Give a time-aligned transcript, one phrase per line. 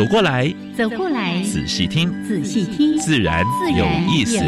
[0.00, 3.44] 走过来，走过来，仔细听，仔细听，自然
[3.76, 4.38] 有意思。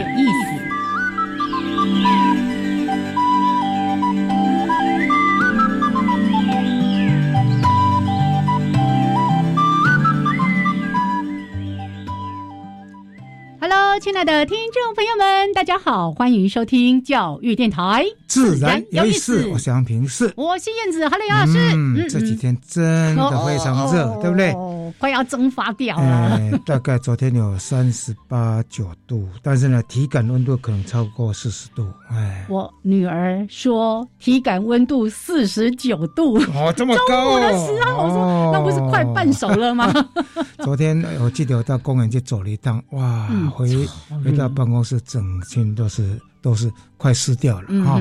[13.61, 19.47] Hello，亲爱的听众朋友们，大家好，欢迎收听教育电台，自然有意思。
[19.47, 21.59] 我是杨平，是我是燕子，哈喽，杨老师。
[21.75, 24.51] 嗯，这几天真的非常热，对不对？
[24.53, 26.39] 哦快要蒸发掉了。
[26.67, 31.89] 大概昨天有三十八九度，但是呢，体感温度可能超过四十度。
[32.11, 37.31] 哎，我女儿说体感温度四十九度，哦，这么高。
[37.31, 39.91] 中午的时候，我说那不是快半熟了吗？
[40.63, 43.89] 昨天我记得我到公园去走了一趟，哇，回
[44.23, 48.01] 回到办公室，整天都是都是快湿掉了哈。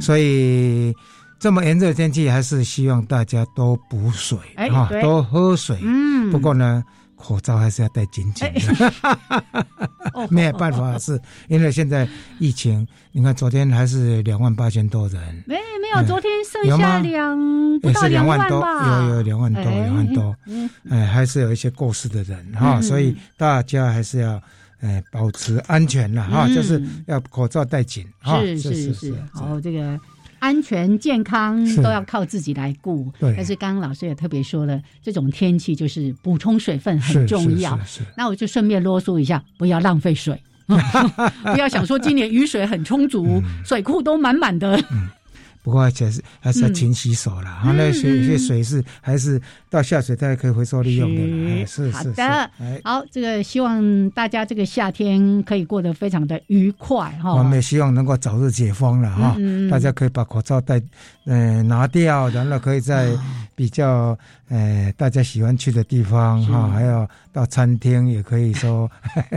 [0.00, 0.94] 所以。
[1.40, 4.36] 这么炎热的天气，还是希望大家多补水
[4.70, 5.78] 哈，多喝水。
[5.80, 6.84] 嗯，不过呢，
[7.16, 8.92] 口罩还是要戴紧紧的。
[10.28, 11.18] 没有办法，是
[11.48, 12.06] 因为现在
[12.38, 15.42] 疫情，你看昨天还是两万八千多人。
[15.46, 20.36] 没没有，昨天剩下两不到两万多，有有两万多，两万多。
[20.90, 24.38] 哎，还是有一些过世的人哈，所以大家还是要
[24.80, 28.06] 哎保持安全了哈，就是要口罩戴紧。
[28.24, 29.98] 是是是，好这个。
[30.40, 37.78] 安全健康都要靠自己来顾，但是刚刚老师也特别说了，这种天气就是补充水分很重要。
[38.16, 44.82] 那我就顺便啰嗦一下，不要浪费水，不要想说今年雨水很充足，水库都满满的。
[45.62, 47.46] 不过，还是还是要勤洗手了。
[47.46, 51.66] 哈，那些有些水是还是到下水道可以回收利用的。
[51.66, 52.50] 是是的，
[52.82, 57.34] 好，这个希望大家这个夏天可以过得非常的愉快哈。
[57.34, 59.36] 我们也希望能够早日解封了哈，
[59.70, 60.80] 大家可以把口罩戴
[61.26, 63.10] 嗯拿掉，然后可以在
[63.54, 64.18] 比较
[64.50, 68.90] 呃大家喜欢去的地方哈，还有到餐厅也可以说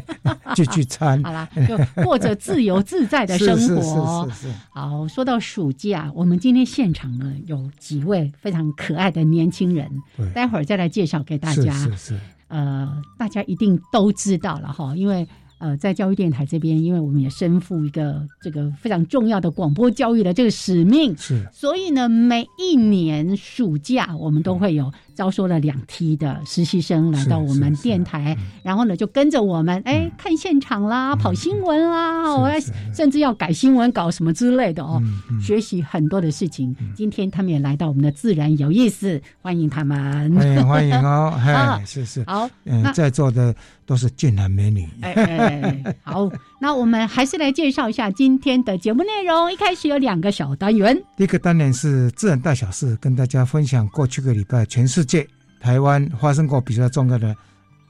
[0.56, 1.24] 聚聚餐。
[1.24, 4.28] 好了，就过着自由自在的生活。
[4.34, 4.54] 是是是。
[4.72, 6.12] 好，说到暑假。
[6.14, 9.90] 我们今天现场呢有几位非常可爱的年轻人，
[10.34, 11.72] 待会儿再来介绍给大家。
[11.72, 15.28] 是是，呃，大家一定都知道了哈，因为。
[15.64, 32.50] 呃，在教育电台这边，因为我们也身负一个这个非常重要的广播教育的这个使命，是，所以呢，每一年暑假我们都会有招收了两梯的实习生来到我们电台，然后呢，就跟着我们哎看现场啦，跑新闻啦，我
[32.94, 35.02] 甚至要改新闻稿什么之类的哦，
[35.42, 36.76] 学习很多的事情。
[36.96, 43.54] 今天他们也来到我们的自然有意思，欢迎他们，欢迎欢迎哦， 哎，是是，好，嗯，在座的。
[43.86, 44.88] 都是俊男美女。
[45.02, 46.32] 哎哎，好，
[46.64, 49.52] 那我们还是来介绍一下今天的节目内容。
[49.52, 55.28] 一开始有两个小单元，第一个单元是自然大小事，跟大家分享过去个礼拜全世界
[55.60, 57.36] 台湾发生过比较重要的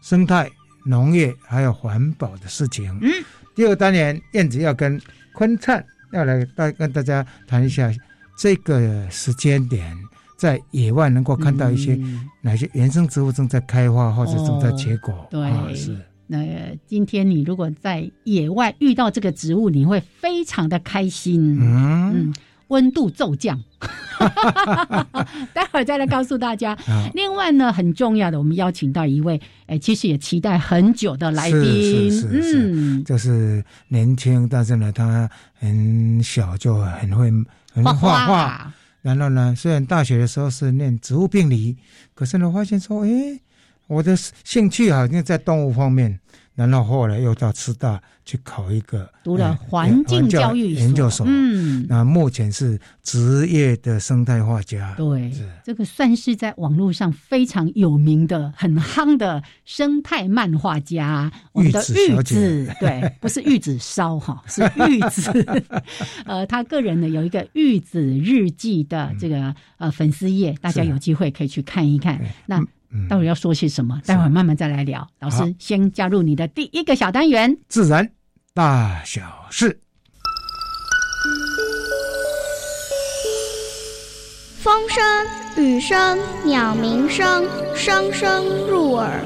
[0.02, 0.50] 生态、
[0.88, 2.90] 农业还有环保的事情。
[3.00, 3.12] 嗯，
[3.54, 5.00] 第二个单元燕子要跟
[5.36, 7.92] 坤灿要来大跟大家谈一下
[8.36, 9.96] 这个时间点。
[10.36, 11.98] 在野外能够看到一些
[12.42, 15.28] 哪些原生植物正在开花或者正在结果？
[15.30, 15.96] 对，是。
[16.34, 21.60] 那今天你如果在野外遇到这个植物，你会非常的开心。
[21.62, 22.34] 嗯，
[22.70, 23.64] 温度骤降。
[25.54, 26.76] 待会儿再来告诉大家。
[27.14, 31.62] 另外呢，很重要的，我们邀请到一位，哎，其实也期待很久的来宾。
[32.10, 37.30] 是是是，嗯，就是年轻，但是呢，他很小就很会
[37.72, 38.74] 很会画画。
[39.04, 39.54] 然后呢？
[39.56, 41.78] 虽然大学的时候是念植物病理，
[42.16, 43.40] 可是呢，发现说，哎，
[43.86, 46.20] 我的兴趣好像在动物方面。
[46.56, 51.26] 然后后来又到师大去考一个，读了环境教育研究所。
[51.28, 54.94] 嗯，那目前是职业的生态画家。
[54.96, 55.32] 对，
[55.64, 61.32] 这个算是在网络上非常有名的、很夯的生态漫画家。
[61.56, 65.32] 玉子玉子，对，不是玉子烧哈，是玉子。
[66.26, 72.22] 呃，他个人呢有一个玉子日记的这个呃粉丝页，大家有机会可以去看一看。
[72.46, 72.64] 那。
[73.10, 74.00] 待会要说些什么？
[74.06, 75.08] 待会慢慢再来聊。
[75.20, 78.12] 老师先加入你的第一个小单元——自然
[78.54, 79.80] 大小事。
[84.60, 85.04] 风声、
[85.58, 87.46] 雨声、鸟鸣声，
[87.76, 89.20] 声声入耳。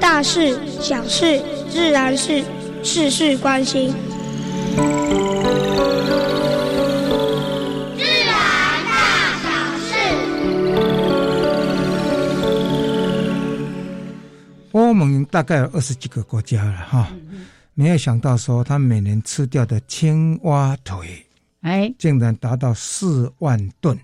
[0.00, 1.40] 大事、小事、
[1.70, 2.44] 自然事，
[2.82, 3.94] 事事关心。
[15.30, 17.08] 大概有二十几个国家了哈，
[17.74, 21.24] 没有想到说，他每年吃掉的青蛙腿。
[21.62, 23.98] 哎，竟然达到四万吨！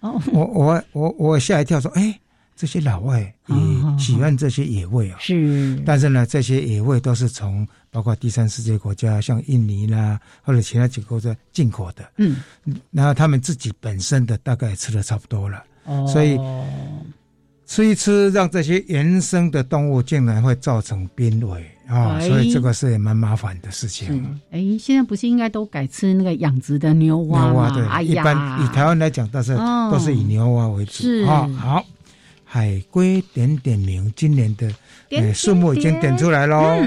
[0.00, 2.20] 哦，我我我我吓一跳，说：“哎，
[2.54, 3.56] 这些老外也
[3.98, 12.04] 喜欢这些野味啊。”是，但是呢，这些野味都是从包括第三世界国家，像印尼啦，或者其他几个国家进口的。
[12.18, 12.36] 嗯，
[12.90, 15.64] 然后他们自己本身的大概吃的差不多了，
[16.06, 16.38] 所以。
[17.66, 22.20] 吃一吃，让这些原生的动物竟然会造成濒危啊！
[22.20, 24.38] 所以这个是也蛮麻烦的事情。
[24.50, 27.70] 哎，现在不是应该都改吃那个养殖的牛蛙牛蛙？
[27.70, 29.56] 对，一般以台湾来讲，都是
[29.90, 31.48] 都是以牛蛙为主啊。
[31.56, 31.84] 好，
[32.44, 34.70] 海龟点点名，今年的
[35.10, 36.82] 呃数目已经点出来喽，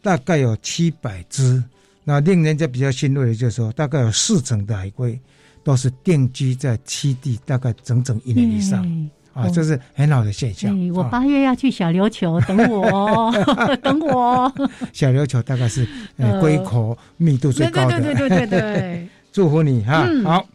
[0.00, 1.62] 大概有七百只。
[2.04, 5.18] 那令人家比较欣慰的就是说，大概有四成的海龟
[5.62, 9.10] 都是定居在栖地，大概整整一年以上。
[9.40, 10.74] 啊，这是很好的现象。
[10.94, 13.32] 我八月要去小琉球，等我，
[13.82, 14.52] 等我。
[14.92, 18.00] 小琉球大概是呃龟壳密度最高的。
[18.00, 19.08] 对对对对对。
[19.32, 20.46] 祝福你哈，好。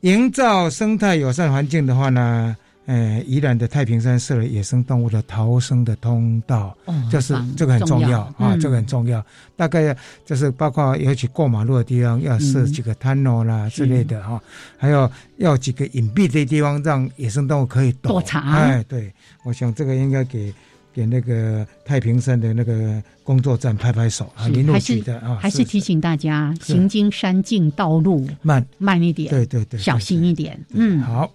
[0.00, 2.56] 营造生态友善环境的话呢？
[2.90, 6.76] 呃，宜兰的太平山设了野生动物的逃生的通道，
[7.08, 9.24] 就是这个很重要啊，这个很重要。
[9.54, 9.96] 大概
[10.26, 14.42] 就是包括尤其过马路的地方要设几个 tunnel 啦之类的哈，
[14.76, 18.42] 还有要几个隐蔽的地方让野生动物可以躲藏。
[18.42, 19.12] 哎，对，
[19.44, 20.52] 我想这个应该给
[20.92, 30.60] 给那个太平山的那个工作站拍拍手啊，林路局的啊，还是提醒大家行经山径道路慢慢一点，对对对，小心一点。
[30.70, 31.30] 嗯，好。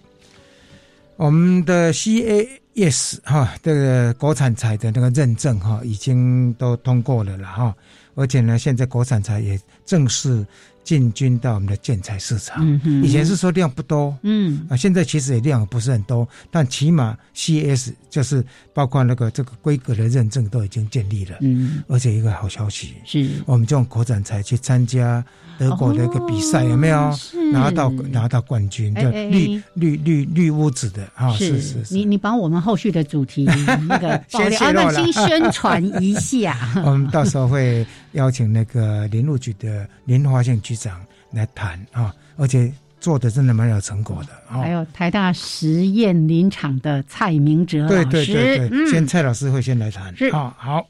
[1.16, 7.74] 我们的 CAS 哈，这个国产材的那个认证哈，已经都通过了了哈，
[8.14, 10.46] 而且呢，现在国产材也正式。
[10.86, 12.64] 进军到我们的建材市场，
[13.02, 14.64] 以前是说量不多，嗯。
[14.70, 18.42] 啊，现在其实也量不是很多，但起码 CS 就是
[18.72, 25.24] 包括那个这个规格的认证都已经建立了，嗯，而且一个好消息是，我们就用国产材去参加
[25.58, 27.12] 德国的一个比赛，有没有？
[27.52, 28.94] 拿到拿到冠军？
[28.94, 33.44] 叫绿绿绿绿屋子的啊，是是是，你你把我们后续的主题
[33.88, 36.56] 那个 先泄露先宣传一下，
[36.86, 37.84] 我们到时候会
[38.16, 40.74] 邀请那个林路局的林华县局。
[40.76, 41.00] 长
[41.32, 44.28] 来谈啊，而且做的真的蛮有成果的。
[44.46, 50.14] 还有台大实验林场的蔡明哲对对对对，先蔡老师会先来谈。
[50.32, 50.86] 啊，好，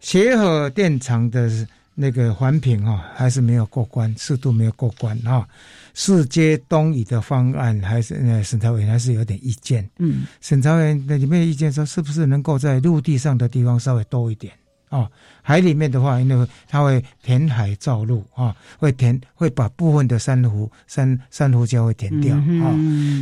[0.00, 1.50] 协和电厂的
[1.94, 5.46] 那个环评啊，还是没有过关，速度没有过关啊。
[5.94, 9.88] 四街东移的方案，还是呃审查委员还是有点意见。
[9.98, 14.52] 嗯，审查委员那里面意见说，是不是能够在陆地上的地方稍微多一点？
[14.90, 15.10] 哦，
[15.42, 22.74] 海里面的话，因为它会填海造陆啊，会填会把部分的珊瑚珊珊瑚礁会填掉啊，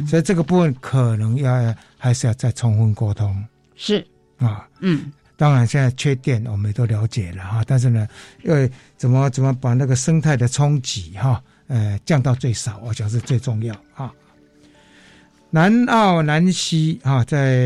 [0.07, 3.45] 所以这个部分可能要还是要再充分沟通。
[3.75, 4.07] 是
[4.39, 8.07] 啊，嗯，当然现在缺电我们都了解了哈，但是呢，
[8.45, 14.12] 因为怎么怎么把那个生态的冲击哈，呃降到最少，我想是最重要啊。
[15.50, 17.57] 南澳南溪啊，在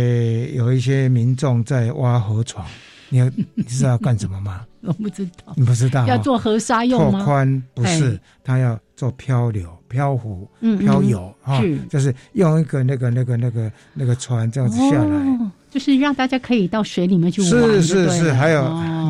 [0.54, 2.66] 有一些民众在挖河床。
[3.10, 3.20] 你
[3.54, 4.64] 你知道要干什么吗？
[4.82, 5.52] 我不知道。
[5.56, 6.06] 你不知道？
[6.06, 7.18] 要做河沙用吗？
[7.18, 10.48] 拓宽不是，他要做漂流、漂浮、
[10.78, 15.38] 漂游啊，就是用一个那个、那个、那个、那个船这样子下来，
[15.70, 17.50] 就是让大家可以到水里面去玩。
[17.50, 18.62] 是是是，还有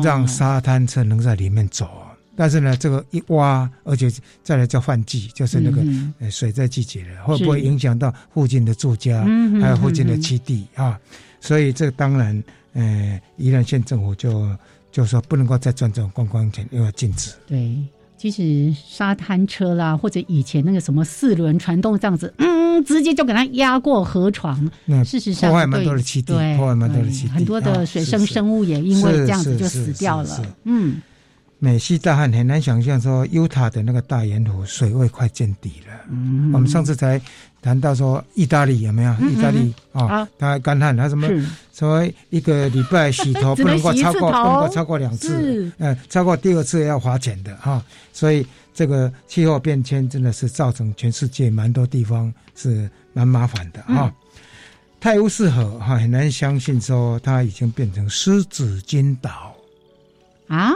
[0.03, 1.89] 让沙滩车能在里面走。
[2.35, 4.11] 但是呢，这个一挖，而且
[4.43, 9.23] 再来叫换季，就是那个水在季节了，会不会影响到附近的住家，
[9.61, 10.99] 还有附近的基地啊？
[11.39, 12.43] 所以这当然。
[12.73, 14.49] 呃，宜兰县政府就
[14.91, 17.31] 就说不能够再赚这种观光钱，又要禁止。
[17.47, 17.77] 对，
[18.17, 24.69] 其实沙滩车啦，或者以前那个什么四轮传动这样子，嗯，直接就给它压过河床。
[24.85, 30.55] 那事实上，破坏蛮多的基地，破坏蛮多的基地，很多的水生生物也因为这样子就死掉了。
[30.63, 31.01] 嗯。
[31.63, 35.93] 美西大旱很难想象，说犹他的那个大盐湖水位快见底了。
[36.09, 37.21] 嗯，我们上次才
[37.61, 39.13] 谈到说意大利有没有？
[39.29, 41.27] 意大利啊，它干旱，他什么？
[41.73, 45.71] 说一个礼拜洗头 不能够超过，不能够超过两次。
[45.77, 47.83] 嗯，超过第二次要花钱的哈。
[48.11, 54.11] 所以这个气候变迁真的是造成全世界蛮多地方是蛮麻烦的哈。
[54.99, 59.55] 泰晤士河哈很难相信说它已经变成湿纸巾岛
[60.47, 60.71] 啊。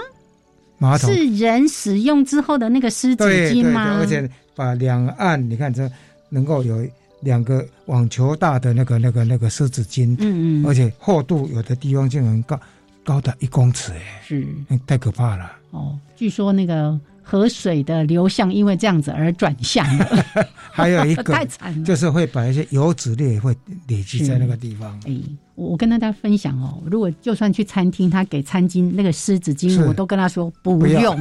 [0.78, 3.98] 马桶是人使用之后的那个湿纸巾吗？
[4.00, 5.90] 而且把两岸你看这
[6.36, 6.86] 能够有
[7.22, 12.60] 两个网球大的那个那个那个湿纸巾，嗯嗯，而且厚度有的地方竟然高
[13.06, 14.46] 高达一公尺，哎，是
[14.86, 15.50] 太可怕了。
[15.72, 20.26] 哦，据说那个河水的流向因为这样子而转向了，
[20.72, 23.56] 还有一个 太惨了，就是会把一些油脂类会
[23.88, 25.00] 累积在那个地方。
[25.08, 25.14] 哎，
[25.56, 31.18] 我我跟大家分享哦，如果就算去餐厅，他给餐巾那个湿纸巾，我都跟他说不用，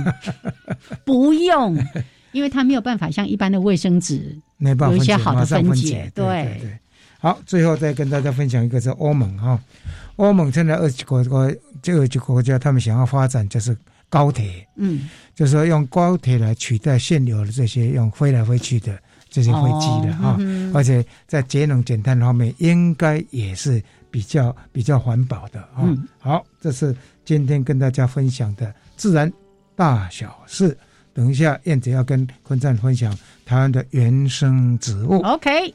[1.06, 1.78] 不用。
[2.34, 6.10] 因为它没有办法像一般的卫生纸，没办法有一些好的分解。
[6.14, 6.78] 对对对。
[7.18, 9.58] 好，最后再跟大家分享一个是欧盟哈，
[10.16, 11.50] 欧盟现在二十国国
[11.80, 13.74] 这二十国家，他们想要发展就是
[14.10, 18.98] 高铁，嗯，就是说用高铁来取代现有的这些用飞来飞去的
[19.30, 20.36] 这些飞机的哈，
[20.74, 25.88] 而且在节能减碳方面应该也是比较比较环保的啊。
[26.18, 29.32] 好，这是今天跟大家分享的自然
[29.74, 30.76] 大小事。
[31.14, 33.16] 等一下，燕子要跟坤赞分享
[33.46, 35.22] 台湾的原生植物。
[35.22, 35.72] OK。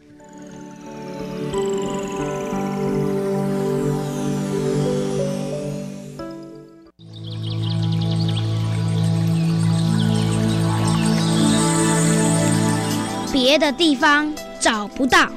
[13.31, 15.27] 别的地方找不到，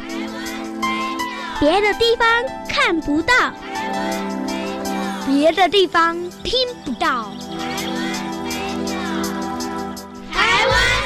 [1.61, 2.27] 别的地方
[2.69, 3.33] 看不到，
[5.27, 6.53] 别的地方听
[6.85, 7.33] 不到。
[10.63, 11.02] Taiwan.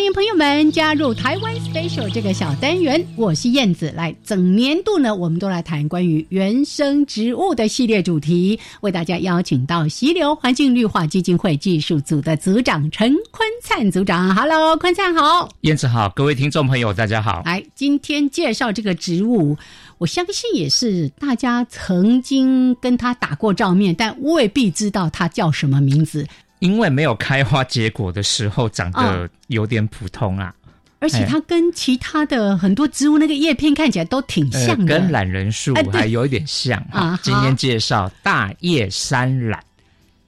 [0.00, 3.92] 欢迎朋友们加入台湾 Special 这个小单元，我是燕子。
[3.94, 14.34] 来，整年度呢，我们都来谈关于原生植物的系列主题，为大家邀请到溪流环境绿化基金会技术组的组长陈坤灿组长。
[14.34, 17.42] Hello，坤灿好，燕子好，各位听众朋友大家好。
[17.44, 19.58] 来，今天介绍这个植物，
[19.98, 26.26] 我相信也是大家曾经跟他打过照面，但未必知道它叫什么名字。
[26.60, 30.54] 因为没有开花结果的时候，长得有点普通啊，
[31.00, 37.18] 而且它跟其他的很多植物那个叶片看起来都挺像的，跟懒人树还有一点像啊。
[37.22, 39.62] 今天介绍大叶山懒，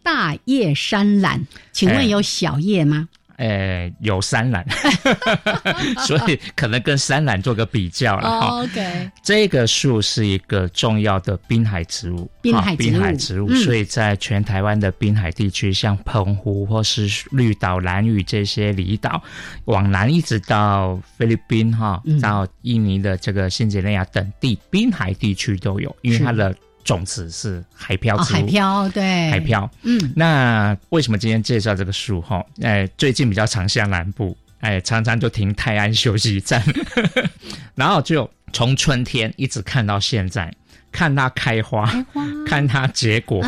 [0.02, 1.40] 大叶山懒，
[1.72, 3.08] 请问有小叶吗？
[3.36, 4.64] 呃，有山榄，
[6.06, 8.62] 所以可能跟山榄做个比较了哈。
[8.62, 19.22] OK，这个树是一个重要的滨海植物，滨海滨海植物，所以在全台湾的滨海地区，像澎湖或是绿岛、蓝屿这些离岛，
[19.64, 26.54] 往南一直到菲律宾哈，到印尼的这个新几内亚等地，滨海地区都有，因为它的。
[26.84, 29.70] 种子是海漂植物，海漂对海漂。
[29.82, 32.20] 嗯，那为什么今天介绍这个树？
[32.20, 36.62] 哈，哎，最近比较常下南部，哎，常常就停泰安休息站，
[37.74, 40.52] 然后就从春天一直看到现在，
[40.90, 41.90] 看它开花，
[42.46, 43.40] 看它结果，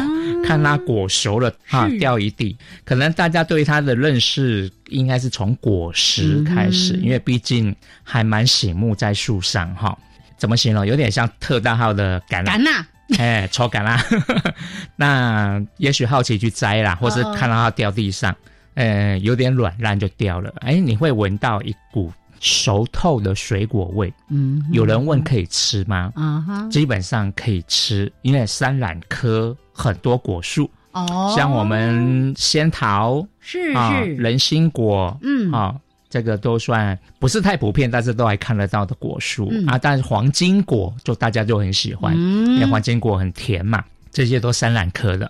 [0.45, 2.57] 看它果熟了啊，掉一地。
[2.85, 9.97] 可能大家对它的认识应该是从果实开始，因为毕竟还蛮醒目在树上哈。
[10.37, 10.85] 怎么形容？
[10.87, 12.85] 有点像特大号的橄榄。
[13.19, 14.03] 哎，抽干啦！
[14.97, 18.35] 那也许好奇去摘啦，或是看到它掉地上，
[18.75, 20.53] 呃，有点软烂就掉了。
[20.61, 24.13] 哎，你会闻到一股熟透的水果味。
[24.31, 26.13] 嗯，有人问可以吃吗？
[26.15, 35.75] 啊哈，基本上可以吃，因为山榄科很多果树哦，像我们仙桃是是人参果，嗯啊。
[36.15, 39.77] 这个都算不是太普遍，但是都还看得到的果树啊。
[39.77, 43.83] 但是黄金果就大家就很喜欢，因为黄金果很甜嘛。
[44.13, 45.29] 这些都山榄科的，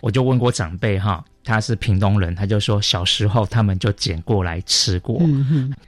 [0.00, 5.22] 我就问过长辈哈，他是屏东人，他就说小时候他们就捡过来吃过。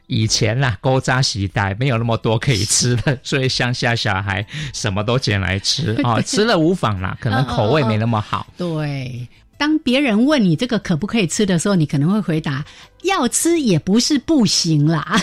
[0.06, 8.46] 以前啦，勾扎时代没有那么多可以吃的，所以乡下小孩什么都捡来吃 啊，吃了无妨啦，可能口味没那么好。
[8.56, 9.26] 对。
[9.58, 12.64] 当别人问你这个可不可以吃的时候，你可能会回答：
[13.02, 15.20] 要吃也不是不行啦。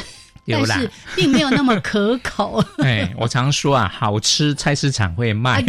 [0.48, 2.64] 但是并没有那么可口。
[2.84, 5.62] 哎，我常说啊，好吃菜市场会卖，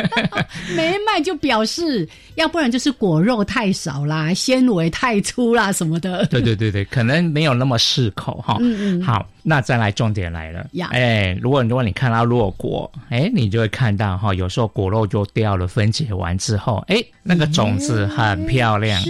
[0.74, 6.26] 没卖就表示，要不然就是果肉太少啦，纤维太粗啦什么的。
[6.26, 8.56] 对对对对，可能没有那么适口哈。
[8.60, 9.02] 嗯嗯。
[9.02, 10.66] 好，那再来重点来了。
[10.90, 19.00] 哎，如果如果你看到落果，哎，你就会看到哈，有时候果肉就掉了，分解完之后，哎，那个种子很漂亮。
[19.00, 19.04] 哎，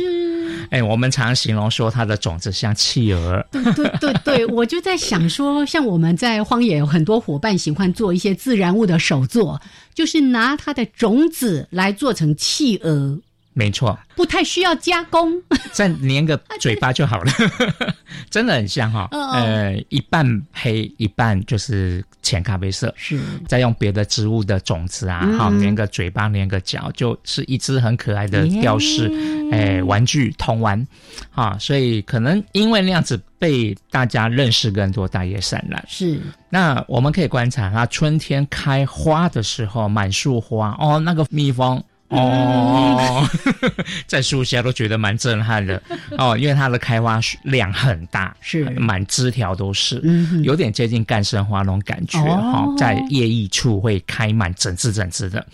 [0.70, 3.44] 哎我们常形容说它的种子像企鹅。
[3.50, 9.60] 对对对对，我就在想说，像我们在荒野有很多伙伴喜欢做一些自然物的手作，
[9.94, 13.18] 就是拿它的种子来做成企鹅。
[13.58, 15.32] 没错，不太需要加工，
[15.72, 17.32] 再粘个嘴巴就好了，
[18.30, 19.08] 真的很像哈。
[19.10, 23.18] 呃，一半黑，一半就是浅咖啡色，是。
[23.48, 29.10] 再用别的植物的种子啊，好粘个嘴巴，粘个脚，就是一只很可爱的吊饰，
[29.50, 30.86] 哎，玩具童玩，
[31.32, 35.84] 啊，所以可能因为那样子被大家认识更多大叶山兰。
[35.88, 36.20] 是。
[36.48, 41.82] 那我们可以观察它春天开花的时候，满树花哦，那个蜜蜂。
[42.08, 43.28] 哦，
[44.06, 45.80] 在树下都觉得蛮震撼的。
[46.16, 48.64] 哦，因为它的开花量很大，是。
[48.70, 50.02] 满枝条都是，
[50.42, 55.46] 有点接近干生花那种感觉哈，在叶翼处会开满整枝整枝的，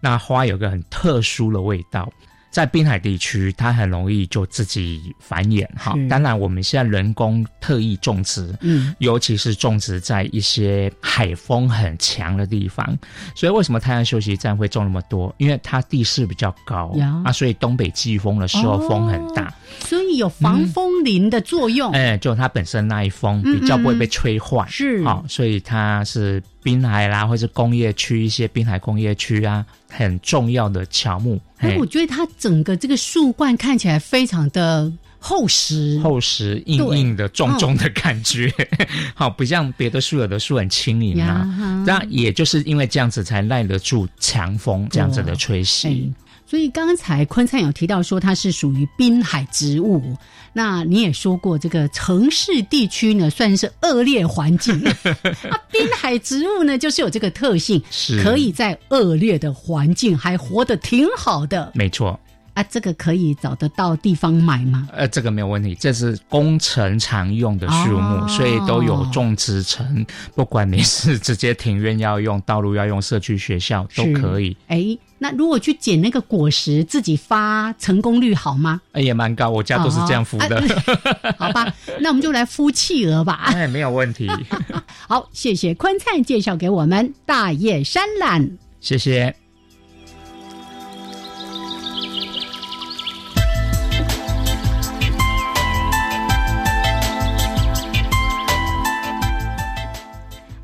[0.00, 2.12] 那花有个很特殊的味道。
[2.52, 5.96] 在滨海地区，它很容易就自己繁衍哈。
[6.08, 12.86] 当然，我们现在人工特意种植，嗯，尤其是种植在一些海风很强的地方。
[13.34, 15.34] 所以，为什么太阳休息站会种那么多？
[15.38, 16.94] 因为它地势比较高
[17.24, 21.90] 啊，所以东北季风的时候风很大，所以有防风林的作用。
[21.92, 29.64] 哎，就它本身那一风比较不会被吹坏，是啊，所以它是滨海啦，或者工业区一些滨海工业区啊。
[29.94, 38.50] 很重要的乔木，哎，我觉得它整个这个树冠看起来非常的厚实，厚实硬硬的、重重的感觉，
[39.14, 41.44] 好不像别的树，有的树很轻盈啊。
[41.86, 46.10] 那也就是因为这样子，才耐得住强风这样子的吹袭。
[46.52, 50.14] 所以刚才坤灿有提到说它是属于滨海植物，
[50.52, 54.78] 那你也说过这个城市地区呢算是恶劣环境，
[55.48, 58.22] 啊，滨海植物呢就是有这个特性，是。
[58.22, 62.20] 可以在恶劣的环境还活得挺好的，没错。
[62.54, 64.88] 啊，这个可以找得到地方买吗？
[64.92, 70.04] 呃，这个没有问题，这是工程常用的树木，所以都有种植成，
[70.34, 74.54] 不管你是直接庭院要用，道路要用，社区学校都可以。
[74.68, 78.82] 哎，那如果去捡那个果实自己发，成功率好吗？
[78.92, 80.62] 哎，也蛮高，我家都是这样孵的。
[81.38, 83.44] 好吧，那我们就来孵企鹅吧。
[83.56, 84.30] 哎，没有问题。
[85.08, 89.41] 好，谢谢坤灿介绍给我们大叶山榄，谢谢。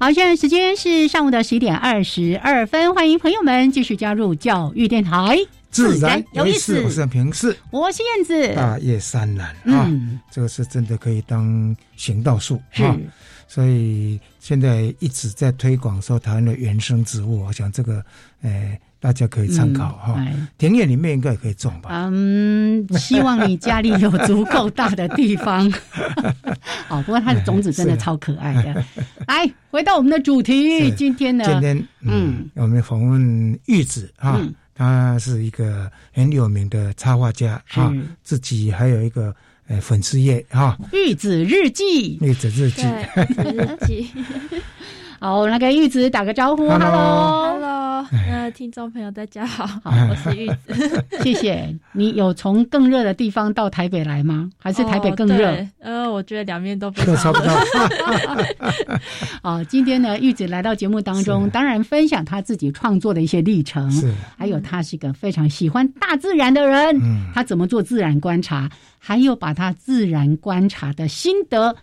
[0.01, 5.37] 好，现在时间是上午的十一点二十二分，欢迎朋友们继续加入教育电台，
[5.73, 6.81] 自然有意思。
[6.83, 7.33] 我是平。
[7.33, 9.91] 视，我是燕子，大叶山兰啊，
[10.31, 12.97] 这个是真的可以当行道树啊，
[13.49, 18.01] 所以现在一直在推广说台湾的原生植物，我想这个
[18.43, 18.81] 诶。
[19.01, 20.21] 大家可以参考哈，
[20.59, 21.91] 田野里面应该也可以种吧。
[21.93, 25.73] 嗯， 希望你家里有足够大的地方。
[26.91, 28.85] 哦，不过它的种子真的超可爱的。
[29.27, 31.45] 来， 回到我们的主题，今天呢？
[31.47, 34.43] 今天嗯，我们访问玉子啊，
[34.75, 37.93] 他是一个很有名的插画家啊，
[38.25, 39.35] 自己还有一个
[39.69, 44.11] 呃粉丝页哈，玉子日记，玉子日记，日记。
[45.21, 54.49] 好，我来跟玉子打个招呼，Hello，Hello，呃，听众朋友大家好，好，我是玉子，谢谢你有从更热的地方到台北来吗？
[54.59, 55.53] 还是台北更热？
[55.81, 57.41] 呃，我觉得两面都非常热。
[59.43, 71.75] 好， 今天呢，玉子来到节目当中，当然分享他自己创作的一些历程，是，还有他是一个非常喜欢大自然的人，嗯，他怎么做自然观察，还有把他自然观察的心得。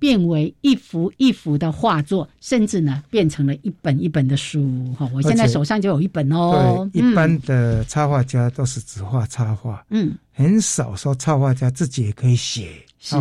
[0.00, 4.92] 变为一幅一幅的画作，甚至呢变成了一本一本的书。
[4.98, 6.88] 哈，我现在手上就有一本哦。
[6.92, 13.14] 对，一般的插画家都是只画插画，嗯，很少说插画家自己也可以写，是，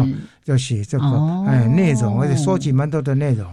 [0.44, 1.06] 就写这个
[1.46, 3.46] 哎内容，而且收集蛮多的内容。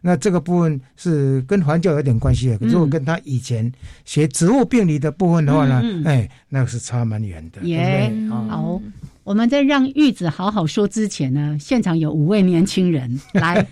[0.00, 3.70] 那这个部分是跟环境有点关系的，如果跟他以前
[4.04, 7.60] 学植物病理的部分的话呢，哎，那个是差蛮远的。
[7.62, 8.80] 耶，好。
[9.28, 13.66] 我们在让玉子好好说之前呢，现场有五位年轻人 来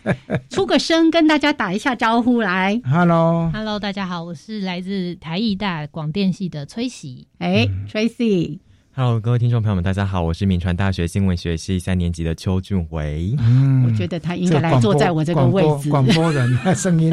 [0.50, 2.42] 出个声，跟大家打一下招呼。
[2.42, 7.26] 来，Hello，Hello，大家好，我是来自台艺大广电系的崔喜。
[7.38, 13.34] 哎，Tracy，Hello，各位听众朋友们，大家好，我是明传大学新闻学系三年级的邱俊伟。
[13.38, 17.10] 嗯，我觉得他应该来坐在我这个位置，广播人 声音。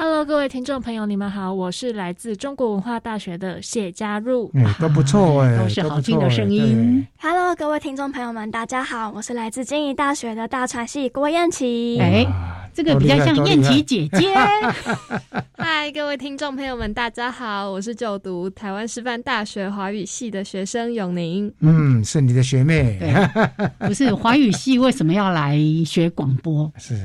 [0.00, 4.48] Hello，各位听众朋友，你们好，我是来自中国文化大学的谢佳入，
[4.80, 7.04] 都不错哎，都是好听的声音。
[7.20, 11.98] Hello，各位听众朋友们，大家好，我是来自金宜大学的大传系郭燕琪。
[12.00, 12.24] 哎，
[12.72, 14.32] 这个比较像燕琪姐姐。
[15.58, 21.52] 嗨，各位听众朋友们，大家好，我是就读台湾师范大学华语系的学生永宁。
[21.58, 23.00] 嗯，是你的学妹。
[23.80, 26.70] 不是华语系为什么要来学广播？
[26.78, 27.04] 是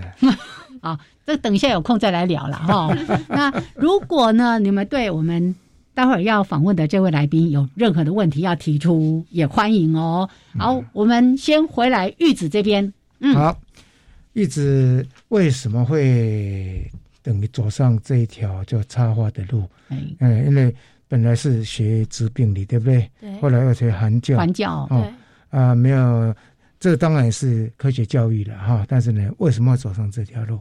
[0.83, 0.99] 啊。
[1.25, 2.93] 这等一下有空再来聊了哈。
[3.29, 5.55] 那如果呢，你们对我们
[5.93, 10.29] 待会儿要访问的这位来宾有任何的问题要提出，也欢迎哦。
[10.57, 12.91] 好，我们先回来玉子这边。
[13.19, 13.57] 嗯，好，
[14.33, 16.91] 玉子为什么会
[17.21, 19.63] 等于走上这一条叫插花的路？
[20.19, 20.75] 嗯，因为
[21.07, 23.09] 本来是学治病理，对不对？
[23.21, 23.39] 对。
[23.39, 24.35] 后来又学寒教。
[24.35, 24.85] 寒教。
[24.89, 25.13] 对。
[25.57, 26.35] 啊，没有，
[26.79, 28.83] 这当然是科学教育了哈。
[28.89, 30.59] 但是呢，为什么要走上这条路？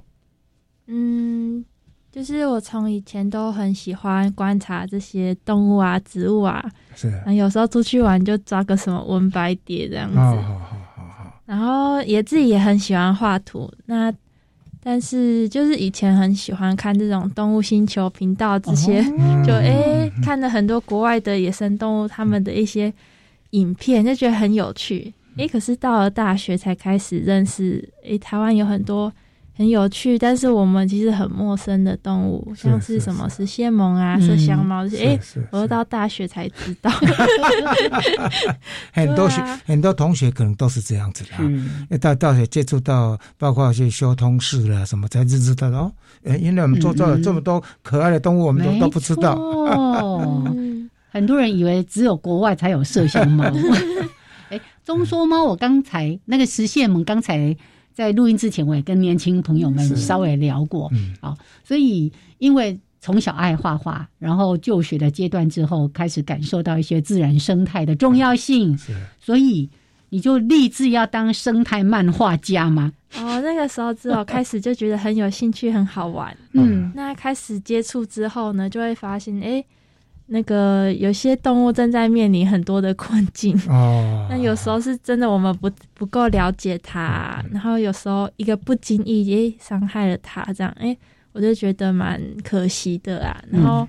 [0.87, 1.65] 嗯。
[2.11, 6.63] 就是我从以前都很喜欢观察这些动物啊、植物啊，
[6.95, 7.11] 是。
[7.25, 11.41] 那有时候出去玩就抓个什么文白蝶这样子，好好好好好。
[11.47, 14.13] 然后也自己也很喜欢画图，那
[14.83, 19.03] 但是就是以前很喜欢看这种动物星球频道这些，
[19.43, 22.93] 就哎看了很多国外的野生动物他们的一些
[23.53, 25.15] 影片，就觉得很有趣。
[25.39, 29.11] 哎，可是到了大学才开始认识，哎，台湾有很多。
[29.55, 36.91] 很有趣，但是我们其实很陌生的动物，像是什么是蟹獴啊、麝香猫这些，哎，我到大学才知道。
[38.93, 45.93] 很多学很多同学可能都是这样子的，嗯，到大学接触到，包括一些修通识了什么，才知知道哦，
[46.25, 49.35] 哎，原来我们做到了这么多可爱的动物，我们都都不知道。
[49.35, 50.51] 哦，
[51.11, 53.45] 很多人以为只有国外才有麝香猫。
[54.49, 57.55] 哎，中说猫，我刚才那个石蟹獴刚才。
[57.93, 68.79] 在录音之前，我也跟年轻朋友们稍微聊过，啊，所以因为从小爱画画，然后就学的阶段之后，开始感受到一些自然生态的重要性，
[69.21, 69.69] 所以
[70.11, 72.93] 你就立志要当生态漫画家吗？
[73.19, 79.65] 哦，那个时候之后 开始就觉得很有兴趣，很好玩，嗯，那开始接触之后呢，就会发现，哎。
[80.33, 90.97] 那个有些动物正在面临很多的困境哦， 那有时候是真的我们不不够了解它，然后有时候一个不经意诶伤害了它，这样诶
[91.33, 93.45] 我就觉得蛮可惜的啊。
[93.51, 93.87] 然后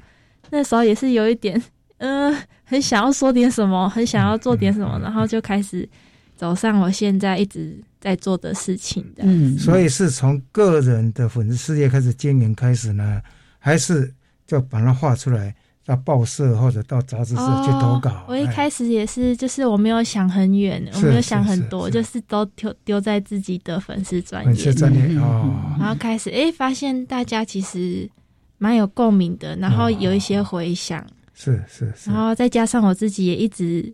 [0.49, 1.61] 那时候也是有一点
[1.99, 5.87] 嗯， 很想要说点什么，很想要做点什么，然后就开始
[6.35, 9.23] 走上我现在一直在做的事情的。
[9.25, 13.21] 嗯，所以是从个人的粉丝事业开始经营开始呢，
[13.59, 14.13] 还是
[14.45, 15.55] 就把它画出来？
[15.85, 18.23] 到报社或者到杂志社去投稿。
[18.27, 24.53] 我一开始也是，就是我没有想很远，我没有想很多，就是都丢丢在自己的粉丝专业。
[24.53, 25.53] 粉丝专业哦。
[25.79, 28.09] 然后开始哎，发现大家其实
[28.57, 31.05] 蛮有共鸣的，然后有一些回响。
[31.33, 32.09] 是是是。
[32.09, 33.93] 然后再加上我自己也一直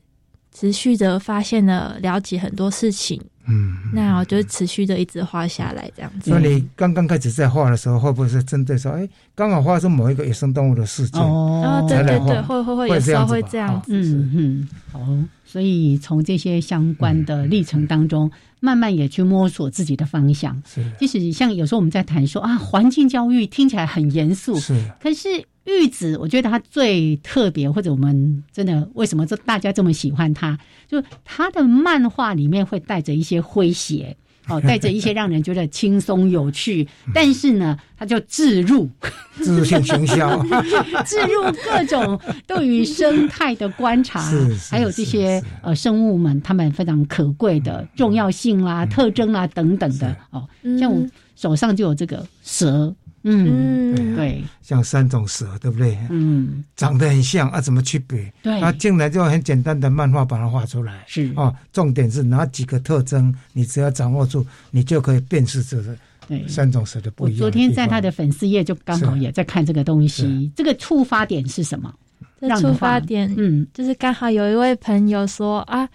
[0.54, 3.20] 持续的发现了了解很多事情。
[3.50, 6.30] 嗯，那我就持续的一直画下来这样子。
[6.32, 11.22] 那你刚刚开始在画的时候，会不会是针对说，哎，刚好画出某一个野生动物的事件？
[11.22, 13.94] 哦，对对对，会会会有时候会这样子。
[13.94, 15.00] 嗯嗯，好，
[15.46, 20.62] 所以从这些相关的历程当中，慢慢也去摸索自己的方向。
[20.66, 25.44] 是，即使像有时候我们在谈说啊，环境教育听起来很严肃，是，可是。
[25.70, 30.58] 玉子，我觉得他最特别，或者我们真的为什么这大家这么喜欢他？
[30.88, 38.90] 就他的漫画里面会带着一些诙谐，哦， 带着一些让人觉得轻松有趣，但是呢，他就置入，
[39.44, 40.44] 置入性行销，
[41.06, 44.20] 置入各种对于生态的观察，
[44.72, 50.48] 还有这些呃生物们他们非常可贵的重要性啦、特征啦等等的哦，
[50.80, 51.06] 像我
[51.36, 52.96] 手上就有这个蛇。
[53.32, 55.98] 嗯，对，像三种蛇，对不对？
[56.10, 58.32] 嗯，长得很像啊，怎么区别？
[58.42, 61.04] 对，他进来就很简单的漫画把它画出来。
[61.08, 65.96] 是哦，重点是哪几个特征，你只要掌握住，你就可以辨识这个
[66.48, 67.40] 三种蛇的不一样。
[67.40, 71.94] 我昨天在他的粉丝页就刚好也在看这个东西，这个触发点是什么？
[72.42, 75.88] 这触发点，嗯，就是刚好有一位朋友说啊。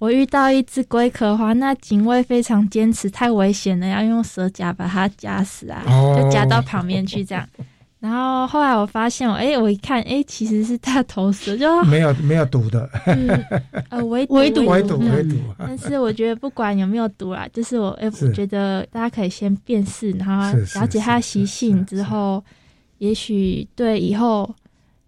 [0.00, 5.84] 我遇到一只龟壳花，那警卫非常坚持，太危险了，要用蛇夹把它夹死啊，
[6.16, 7.46] 就夹到旁边去这样。
[8.00, 12.88] 然后后来我发现，我哎，我一看，哎，其实是大头蛇，就 没有没有毒的，
[13.90, 15.36] 呃，围围堵围堵围堵。
[15.58, 22.42] 但是我觉得不管有没有毒啦，就是我哎，我觉得大家可以先辨识，然后了解它的习性之后，
[22.96, 24.50] 也许对以后。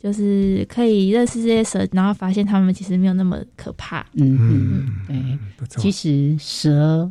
[0.03, 4.05] 就是可以认识这些蛇，然后发现它们其实没有那么可怕。
[4.15, 7.11] 嗯嗯，嗯对，其实蛇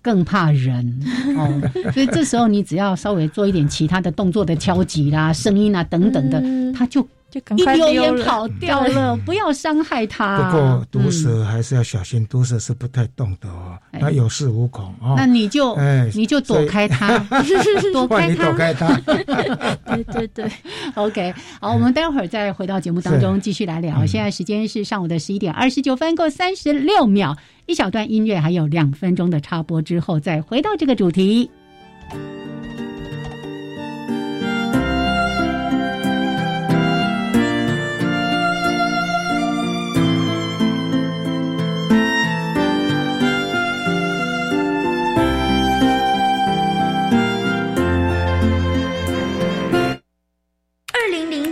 [0.00, 1.00] 更怕人
[1.36, 1.60] 哦，
[1.92, 7.06] 所以这时候你只要稍微做一点其他的动作的敲击啦、声音啊等等的，它就。
[7.30, 10.50] 就赶快溜跑掉了，不要伤害它。
[10.50, 15.14] 不过毒蛇还是要小心，毒蛇是不太动的哦，它有恃无恐哦。
[15.16, 17.18] 那你就哎，你就躲开它，
[17.92, 19.00] 躲开它，躲开它。
[19.94, 20.50] 对对对
[20.94, 21.32] ，OK。
[21.60, 24.04] 好，我们待会儿再回到节目当中继续来聊。
[24.04, 31.50] 现在时间是上午的十一点二十九分，过三十六秒，一小段音乐，还有两分钟的插播之后，再回到这个主题。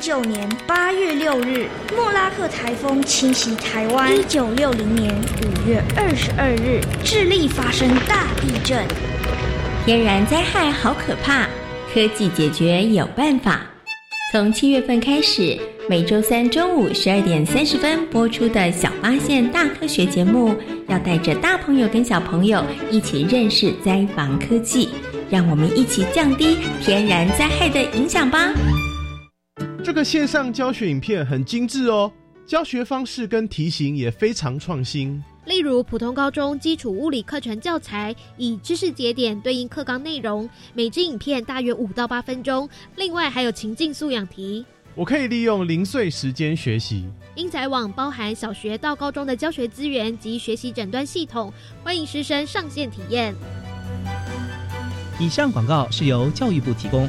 [0.08, 4.18] 九年八月六日，莫拉克台风侵袭台湾。
[4.18, 8.86] 一九六零年五月二十二日，智利发生大地震。
[9.84, 11.46] 天然灾害好可怕，
[11.92, 13.60] 科技解决有办法。
[14.32, 15.58] 从七月份开始，
[15.90, 20.54] 每周三中午十二点三十分播出的《小发现大科学》节目，
[20.88, 24.88] 要带着大朋友跟小朋友一起认识灾防科技。
[25.28, 28.50] 让我们一起降低天然灾害的影响吧。
[29.82, 32.10] 这个线上教学影片很精致哦，
[32.44, 35.22] 教学方式跟题型也非常创新。
[35.46, 42.68] 例如，普通高中基础物理课程教材，以知识节点对应课纲内容，每支影片大约五到八分钟。
[42.96, 47.08] 另外还有情境素养题，我可以利用零碎时间学习。
[47.36, 51.50] 英才网包含小学到高中的教学资源及学习诊断系统，
[51.82, 53.34] 欢迎师生上线体验。
[55.18, 57.08] 以上广告是由教育部提供。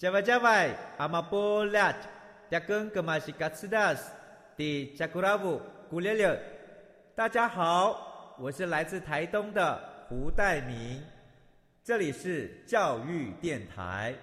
[0.00, 1.94] 加外加外，阿玛波拉，
[2.50, 4.10] 扎根格玛西卡斯达斯，
[4.56, 5.60] 的加古拉布
[5.90, 6.40] 古列列。
[7.14, 11.02] 大家好，我是来自台东的胡代明，
[11.84, 14.14] 这里是教育电台。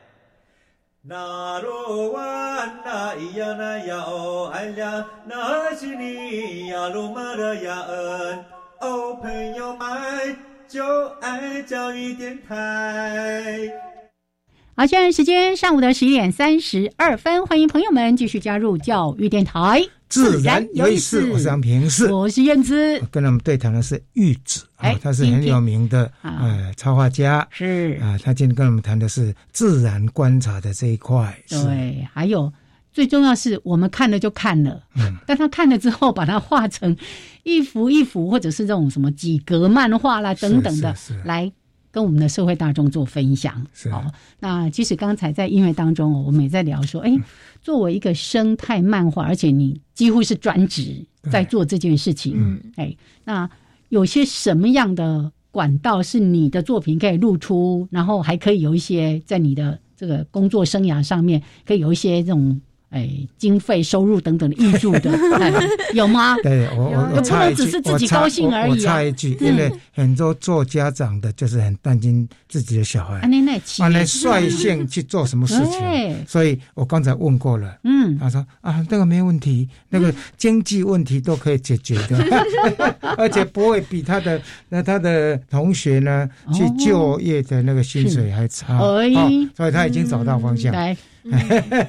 [1.03, 8.45] 那罗哇那咿呀那呀哦哎呀，那是你呀鲁玛的呀恩
[8.79, 10.35] 哦，朋友们
[10.67, 13.69] 就爱教育电台。
[14.79, 21.27] 好，现在时间上午的十一点三十二分，欢迎朋友们继续加入教育电台，自然有意思。
[21.31, 27.97] 我是杨平，是我是燕姿，跟他们对谈的是玉子，哎，他是很有名的呃插画家，是。
[27.99, 32.53] 啊，他今天跟我们谈的是自然观察的这一块，对，还有
[32.93, 36.95] 最重要是我们看了就看了，嗯，但他看了之后，把它画成
[37.41, 41.51] 一幅一幅，或者是这种什么几格漫画啦等等的来。
[41.97, 44.05] 跟我们的社会大众做分享，好。
[44.39, 47.11] 那其实刚才在音乐当中，我们也在聊说，哎，
[47.59, 53.49] 作为一个生态漫画，而且你几乎是专职在做这件事情，嗯，哎，那
[53.89, 62.61] 有些什么样的管道是你的作品可以露出，然后还可以有一些在你的这个工作生涯上面，可以有一些这种。
[62.89, 65.11] 哎，经费收入等等的益助的
[65.93, 66.35] 有吗？
[66.41, 67.63] 对我我我插一句，
[68.69, 73.19] 我插一句，因为很多做家长的，就是很担心自己的小孩，
[73.79, 88.77] 完了率性去做什么事情， 所以我刚才问过了，嗯，他说啊，那个没问题，那个经济问题都可以解决的， 而且不会比他的那他的同学呢去就业的那个薪水还差，
[89.57, 90.73] 所以他已经找到方向。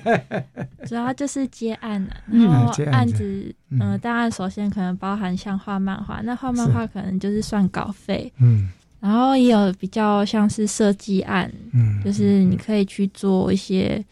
[0.86, 8.68] 主要就是接案了，然后案子，嗯，当然首先可能包含像画漫画，那画漫画可能就是算稿费，嗯，
[9.00, 14.02] 然后也有比较像是设计案，嗯，就是你可以去做一些，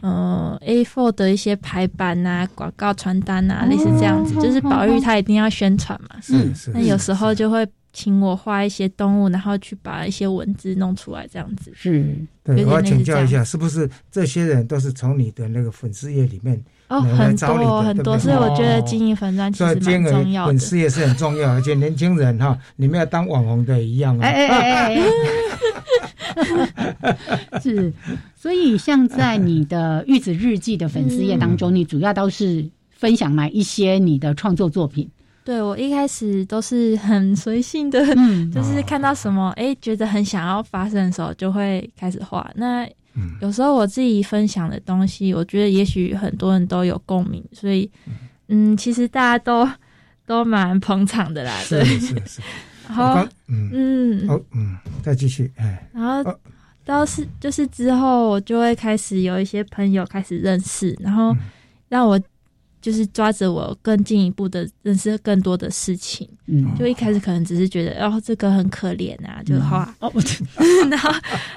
[0.00, 7.66] 呃，A4 的一些排版啊、广告传单啊，类似这样子，就是宝玉他一定要宣传嘛，是是，那有时候就会。
[7.92, 11.70] 请我画一些动物，然后去把一些文字弄出来，这样子。
[11.74, 20.48] 是，对，我要请教一下，是不是这些人都是从你的那个粉丝页里面哦，很多很多，所以我觉得经营粉钻其实蛮重要的。
[20.48, 24.26] 粉丝页是很重要，而且年轻人哈，你们要当网红的一样啊。
[24.26, 25.00] 哎哎哎，
[27.60, 27.92] 是，
[28.34, 35.10] 所以像在你的玉子日记的粉丝页当中，你主要都是分享哪一些你的创作作品？
[35.44, 38.00] 对，我一开始都是很随性的，
[38.54, 42.48] 就是看到什么，哎，觉得很想要发生的时候，就会开始画。
[42.54, 42.88] 那
[43.40, 47.90] 有时候我自己分享的东西，我觉得也许很多人都有共鸣，所以，
[48.48, 49.68] 嗯，其实大家都
[50.26, 51.58] 都蛮捧场的啦。
[51.58, 52.40] 是是是。
[52.88, 55.88] 然后，嗯嗯，好，嗯，再继续，哎。
[55.92, 56.38] 然后，
[56.84, 61.36] 到是就是之后，我就会开始有一些朋友开始认识，然后
[61.88, 62.20] 让我。
[62.82, 66.28] 就是抓着我更进一步的认识更多的事情。
[66.46, 69.88] 嗯，就一开始可能只是觉得哦，这个很可怜啊，就好。
[70.00, 70.12] 哦，
[70.90, 71.10] 然后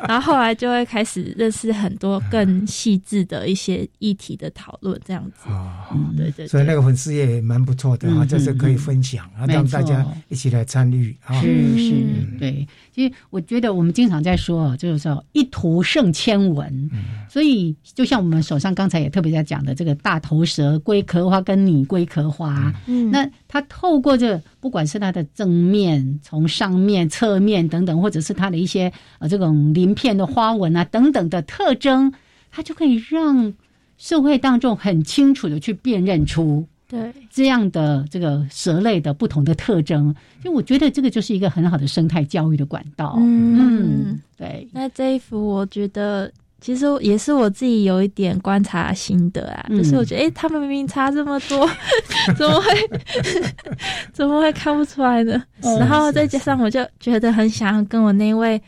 [0.08, 5.50] 然后后来就会开始认识很多更细致的一些议题的讨论，这样子。
[5.50, 6.48] 啊，对对。
[6.48, 11.42] 所以那个粉丝也蛮不错的啊，就是可以分享啊，让大家一起来参与啊。
[11.42, 11.94] 是是，
[12.40, 12.66] 对。
[12.96, 16.90] 其实我觉得我们经常在说，就是说一图胜千文。
[17.30, 32.14] 所以就像我们手上刚才也特别在讲的这个大头蛇龟壳花跟拟龟壳花，嗯，那它透过这不管是它的正面、从上面、侧面等等，或者是它的一些呃这种鳞片的花纹啊等等的特征，
[32.50, 33.54] 它就可以让
[33.98, 36.66] 社会当中很清楚的去辨认出。
[36.88, 43.16] 对这样的这个蛇类的不同的特征，就我觉得这个就是一个很好的生态教育的管道。
[43.20, 44.68] 嗯，对。
[44.72, 51.68] 那这一幅我觉得其实也是我自己有一点观察心得啊，就是我觉得哎，他们明明差这么多，
[52.38, 52.68] 怎么会
[54.14, 55.44] 怎么会看不出来呢？
[55.80, 58.62] 然后再加上我就觉得很想要跟我那位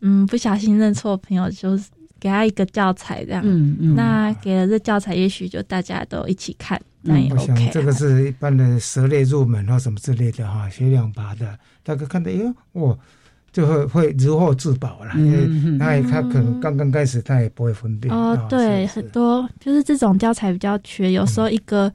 [0.00, 1.88] 嗯不小心认错朋友，就是
[2.20, 3.42] 给他一个教材这样。
[3.44, 3.94] 嗯嗯。
[3.94, 6.80] 那给了这教材，也许就大家都一起看。
[7.00, 12.98] 那也我想这个是一般的蛇类入门或什么之类的哈，学两把的，大概看到哎，哇，
[13.52, 15.12] 就会会如获至宝了。
[15.16, 15.46] 因为
[15.78, 18.12] 那他可能刚刚开始，他也不会分辨。
[18.12, 21.90] 哦，对，很多就是这种教材比较缺，有时候一个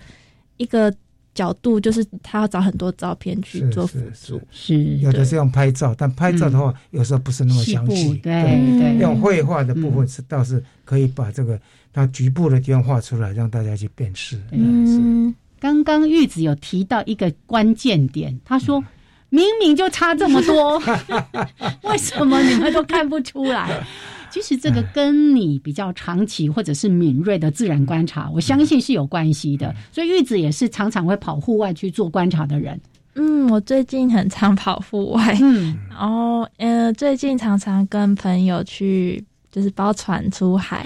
[0.58, 0.92] 一个
[1.34, 4.42] 角度就是他要找很多照片去做辅助。
[4.52, 8.14] 是，有的是用拍照，但拍照的话有时候不是那么详细。
[8.16, 8.34] 对
[8.80, 11.60] 对，用绘画的部分是倒是可以把这个。
[11.96, 14.36] 它局部的地方画出来，让大家去辨识。
[14.50, 18.84] 嗯，刚刚玉子有提到一个关键点，他说
[19.30, 20.82] 明明就差这么多，
[21.88, 23.86] 为什么你们都看不出来？
[24.34, 29.74] 其实这个跟你比较长期或者是敏锐的自然观察，我相信是有关系的。
[29.92, 32.80] 所以玉子也是常常会跑户外去做观察的人。
[33.16, 35.38] 嗯，我最近很常跑户外。
[35.40, 39.24] 嗯，然后呃，最近常常跟朋友去。
[39.54, 40.84] 就是包船出海，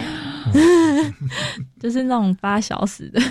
[1.80, 3.22] 就是那种八小时的。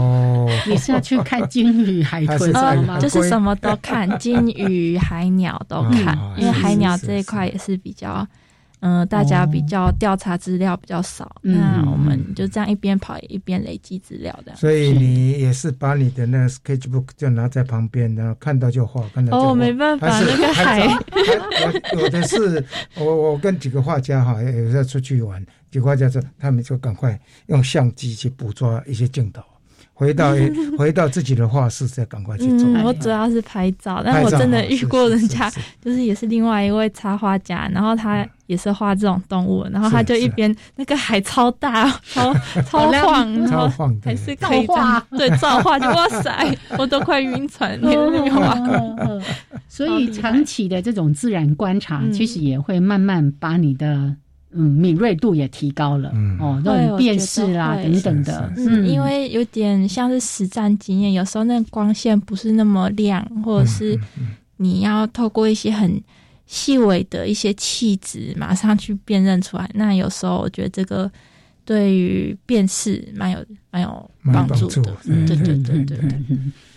[0.00, 2.52] 哦，你是要去看鲸鱼、海豚
[2.86, 2.96] 吗？
[3.00, 8.24] 就是什么都看，鲸鱼、海鸟都看， 因为海鸟这一块也是比较。
[8.80, 14.54] 嗯，大家比较调查资料比较少，那我们就这样一边跑一边累积资料的。
[14.56, 19.50] 所以你也是把你的那个 sketchbook 就拿在旁边，然后看到就画，看到就画。
[19.50, 20.86] 哦，没办法，那个海。
[21.96, 22.64] 我有的是，
[22.96, 29.42] 我我跟几个画家哈，有时候出去玩，几个画家说他们就赶快用相机去捕捉一些镜头。
[30.00, 30.32] 回到
[30.78, 32.66] 回到自己的画室，再赶快去做。
[32.82, 35.52] 我主要是拍照，但我真的遇过人家，
[35.84, 41.84] 就是也是另外一位插画家，然后他也是画这种动物，然后他就一边那个海超大，
[42.14, 42.32] 超
[42.66, 43.68] 超晃，然后
[44.02, 49.22] 还是可以画，对，照画就哇塞， 我都快晕船了。
[49.68, 54.16] 所以长期的这种自然观察，其实也会慢慢把你的。
[54.52, 56.38] 嗯，敏锐度也提高了，嗯。
[56.38, 60.20] 哦，那种辨识啊等等的，嗯，因为有点像是。
[60.30, 63.98] 实战经验，有时候那光线不是那么亮，或者是
[64.58, 66.00] 你要透过一些很
[66.46, 69.68] 细微的一些气质，马上去辨认出来。
[69.74, 71.10] 那有时候我觉得这个
[71.64, 75.98] 对于辨识蛮有蛮有帮助的，对对对对。
[75.98, 75.98] 对，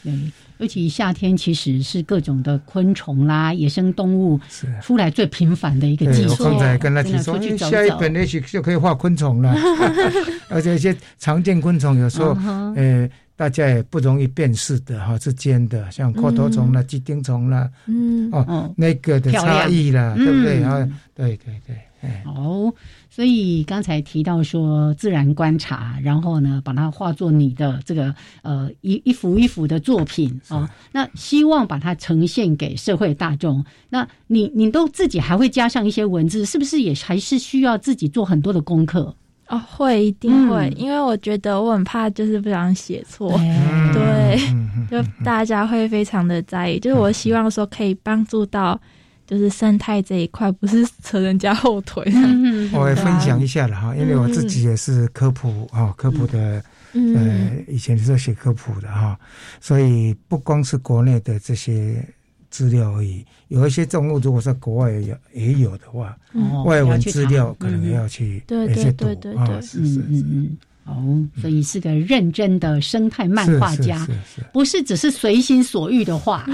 [0.04, 0.32] 嗯。
[0.60, 4.40] 尤其夏天，其实是各种的昆虫啦、野生动物
[4.82, 6.30] 出来最频繁的一个季节。
[6.30, 9.54] 我刚才跟他提说，下一本也许就可以画昆虫了，
[10.50, 12.38] 而且一些常见昆虫有时候，
[12.76, 20.64] 呃，大家也不容易辨识的哈，之间的像阔头虫啦、鸡丁虫啦，嗯，哦，那个的差异啦，对不对？
[20.64, 20.88] 啊？
[21.16, 21.76] 对对对。
[22.26, 22.70] 好，
[23.16, 33.64] 所以刚才提到说自然观察，然后呢，把它化作你的这个呃一一幅一幅的作品啊，那希望把它呈现给社会大众。
[33.90, 39.16] 那你你都自己还会加上一些文字，是不是也还是需要自己做很多的功课？
[39.48, 43.30] 哦，会一定会，因为我觉得我很怕就是不想写错，
[43.94, 44.40] 对，
[44.90, 48.82] 就大家会非常的在意，就是我希望说可以帮助到。
[49.26, 52.04] 就是生态这一块，不是扯人家后腿。
[52.74, 59.18] 我也分享一下了哈，因为我自己也是科普啊，科普的，呃，以前是写科普的哈，
[59.62, 62.06] 所以不光是国内的这些
[62.50, 66.18] 资料而已，有一些动物如果在国外有也有的话，
[66.66, 70.52] 外文资料可能要去对对对对对，是是是。
[70.86, 74.06] 哦，所以是个认真的生态漫画家，
[74.52, 76.46] 不是只是随心所欲的画，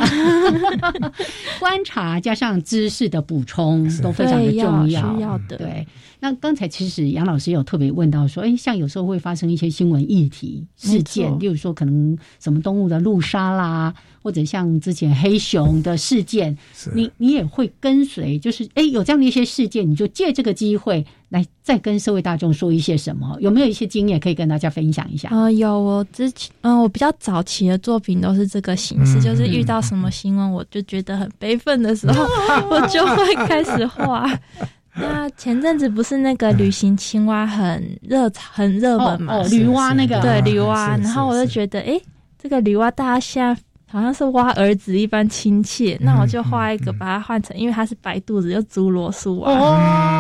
[1.60, 5.16] 观察加上知识的补充都非常的重要。
[5.16, 5.88] 需要的，对，
[6.20, 13.94] 那刚才其实杨老师有特别问到说，哎，像有时候会发生一些新闻议题事件，例如说可能什么动物的路杀啦，
[14.30, 16.56] 或者像之前黑熊的事件，
[16.94, 23.36] 你你也会跟随，就是哎有这样的一些事件，你就借这个机会来再跟社会大众说一些什么？
[23.40, 25.30] 有没有一些经验可以跟大家分享一下？
[25.30, 32.24] 啊，有，我之前嗯，我比较早期的作品都是这个形式，就是遇到什么新闻，我就觉得很悲愤的时候，
[32.70, 34.30] 我就会开始画。
[34.94, 39.38] 那前阵子不是那个旅行青蛙很热很热门嘛？
[39.38, 42.00] 哦，驴蛙那个对女蛙，然后我就觉得，哎，
[42.42, 49.52] 这个女蛙大家现在好像是挖儿子一般亲切，那我就画一个，把它换成，因为他是白肚子，就侏罗树啊，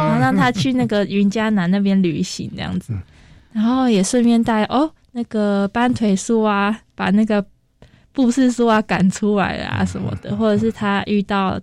[0.08, 2.94] 然后让他去那个云嘉南那边旅行这样子，
[3.54, 7.46] 然后也顺便带哦那个斑腿树啊，把那个
[8.12, 11.60] 布氏树啊赶出来啊什么的，或者是他遇到。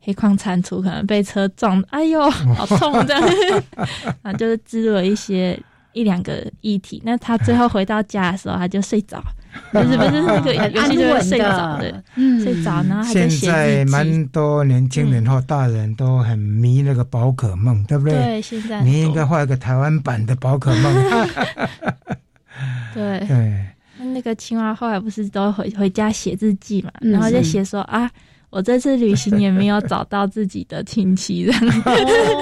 [0.00, 3.62] 黑矿蟾蜍可能被车撞，哎呦，好痛这样，
[4.22, 5.58] 啊，就是植入了一些
[5.92, 7.02] 一两个议题。
[7.04, 9.22] 那他最后回到家的时候，他就睡着，
[9.72, 18.14] 不是不是那个游戏就睡着的，嗯，睡着然后现在蛮多年轻人或大人都很迷那个宝可梦，对不对？
[18.14, 20.94] 对，现在你应该画一个台湾版的宝可梦。
[22.94, 23.18] 对。
[23.26, 23.66] 对，
[23.98, 28.10] 那那个青蛙后来不是都回回家写日记嘛，然后就写说啊。
[28.50, 31.60] 我这次旅行也没有找到自己的亲戚，这样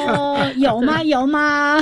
[0.06, 1.02] 哦，有吗？
[1.04, 1.78] 有吗？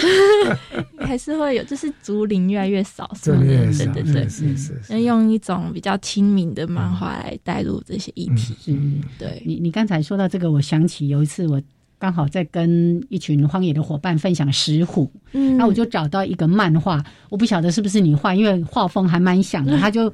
[0.98, 3.84] 还是会有，就是竹林越来越少，是不是？
[3.86, 4.80] 对对对，是是。
[4.88, 8.54] 那用一种比较亲民的漫画来带入这些议题。
[8.68, 9.42] 嗯，对。
[9.44, 11.60] 你你刚才说到这个，我想起有一次我
[11.98, 20.10] 刚好在跟一群荒野的伙伴分享石虎，嗯，那我就找到一个漫画，我不晓得是不是你画，因为画风还蛮像的， 他就。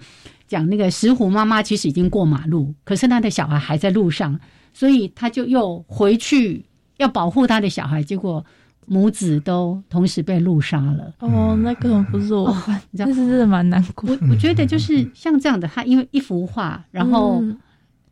[0.51, 4.37] 讲那个石虎妈妈其实已经过马路，可是他的小孩还在路上，
[4.75, 8.45] 所以他就又回去要保护他的小孩，结果
[8.87, 11.15] 母子都同时被路杀了。
[11.21, 12.53] 哦，那个不是我，
[12.99, 14.11] 但是真的蛮难过。
[14.11, 17.41] 我我觉得就是像这样的，他因为一幅画，然后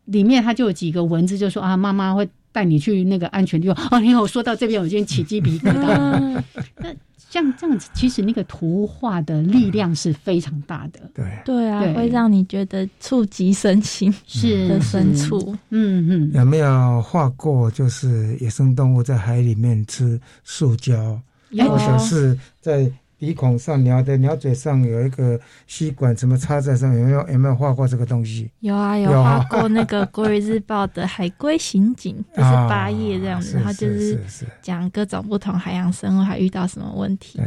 [0.04, 3.76] 里面他就有几个文字，就说啊，妈妈会带你去那个安全地方。
[3.90, 6.42] 哦，你有说到这边，我今天起鸡皮疙瘩。
[6.76, 6.94] 那。
[7.30, 11.00] 像这样子，其实那个图画的力量是非常大的。
[11.12, 15.54] 对对啊，会让你觉得触及身心是的深处。
[15.68, 17.70] 嗯嗯，有没有画过？
[17.70, 21.20] 就是野生动物在海里面吃塑胶，
[21.50, 22.90] 或者是在。
[23.18, 27.00] 鼻孔上鸟的鸟嘴上有一个吸管，怎么插在上面？
[27.00, 28.48] 有没有有没有画过这个东西？
[28.60, 34.20] 有啊，有画过那个《国语日报》的海龟刑警，就是八页这样子，然后就是
[34.62, 37.40] 讲各种不同海洋生物还遇到什么问题。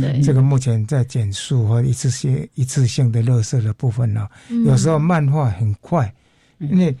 [0.00, 4.28] 对，这个目前在减速和一次性一次性的热色的部分呢，
[4.64, 6.14] 有时候漫画很快，
[6.58, 6.96] 因为。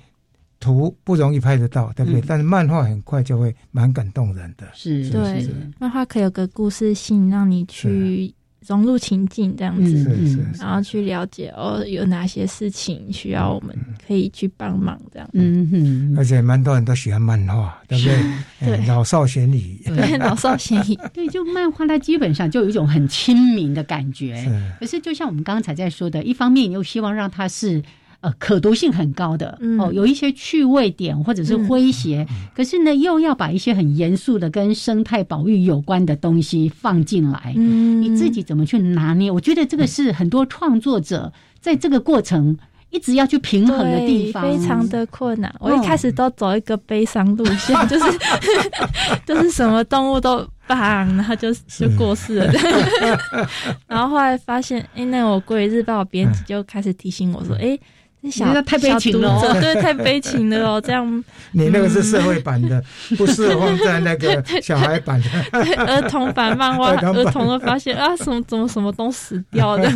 [0.60, 2.20] 图不容易拍得到，对不对？
[2.26, 4.66] 但是漫画很快就会蛮感动人的。
[4.74, 5.46] 是，对，
[5.78, 8.34] 漫画可以有个故事性，让你去
[8.66, 13.72] 融入情境，这样子，是是，然后去了解哦，有哪些事情需要我们
[14.04, 15.30] 可以去帮忙，这样。
[15.32, 18.76] 嗯哼，而且蛮多人都喜欢漫画，对不对？
[18.78, 19.80] 对，老少咸宜。
[19.86, 20.98] 对，老少咸宜。
[21.14, 24.44] 对， 就漫画，它基本上就有一种很亲民的感觉。
[24.80, 27.80] 可是，就像我们刚才在说的，一方面又希望让它是。
[28.20, 37.54] 呃，可读性很高的哦，有一些趣味点或者是诙谐，可是呢，又要把一些很严肃的跟生态保育有关的东西放进来。
[37.56, 39.30] 嗯，你自己怎么去拿捏？
[39.30, 42.58] 我觉得这个是很多创作者在这个过程
[42.90, 45.54] 一直要去平衡的地方，非常的困难。
[45.60, 48.18] 我一开始都走一个悲伤路线，就是
[49.24, 52.52] 就是什么动物都棒，然后就就过世了。
[53.86, 57.78] 然后后来发现，哎，那我《国语日报》编辑就开始提醒我说，哎。
[58.30, 60.80] 小太悲情了，对，太悲情了哦。
[60.80, 62.82] 这样， 你那个是社会版的，
[63.16, 65.28] 不适合放在那个小孩版的
[65.84, 66.90] 儿童版漫画。
[66.98, 69.88] 儿童都发现啊，什么怎么什么都死掉的。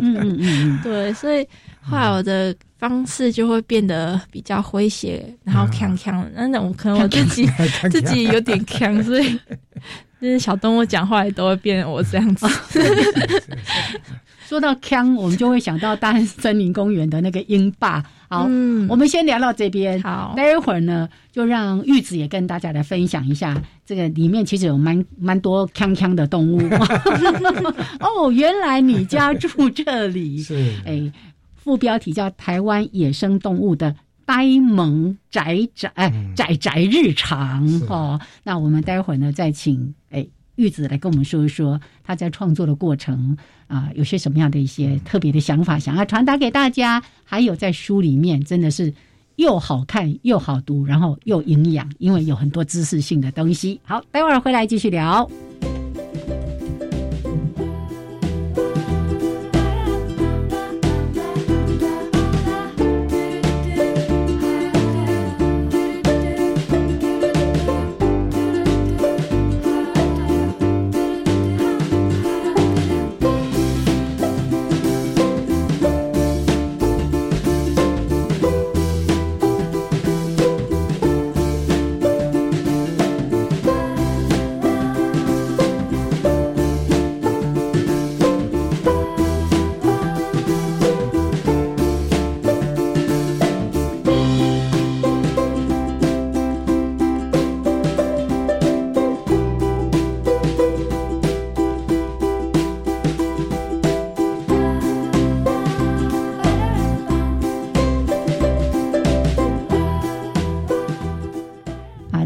[0.00, 1.46] 嗯嗯嗯，对，所以
[1.80, 6.24] 后来我的方式就会变得比较诙谐，然后锵锵。
[6.48, 7.48] 那我可能我自己
[7.90, 9.38] 自己有点锵，所以
[10.20, 12.46] 就是小动物讲话也都会变我这样子。
[14.50, 18.02] 说到枪，我们就会想到大安森林公园的那个鹰霸。
[18.28, 18.42] 好，
[18.88, 20.02] 我们先聊到这边。
[20.02, 26.58] 好，待一会儿呢，就让玉子也跟大家来分享一下，这个里面其实有蛮蛮多锵锵的动物。
[28.00, 30.38] 哦，原来你家住这里。
[30.42, 30.56] 是。
[30.84, 31.12] 哎，
[31.54, 33.94] 副标题叫《台湾野生动物的
[34.26, 35.92] 呆萌宅宅
[36.34, 38.18] 宅宅日常》哈。
[38.42, 39.99] 那我们待会儿呢，再请哎。
[40.60, 43.34] 玉子来跟我们说一说他在创作的过程
[43.66, 47.02] 啊，有些什么样的一些特别的想法，想要传达给大家。
[47.24, 48.92] 还有在书里面真的是
[49.36, 53.80] 又好看又好读，然后又营养，因为有很多知识性的东西。
[53.84, 55.26] 好，待会儿回来继续聊。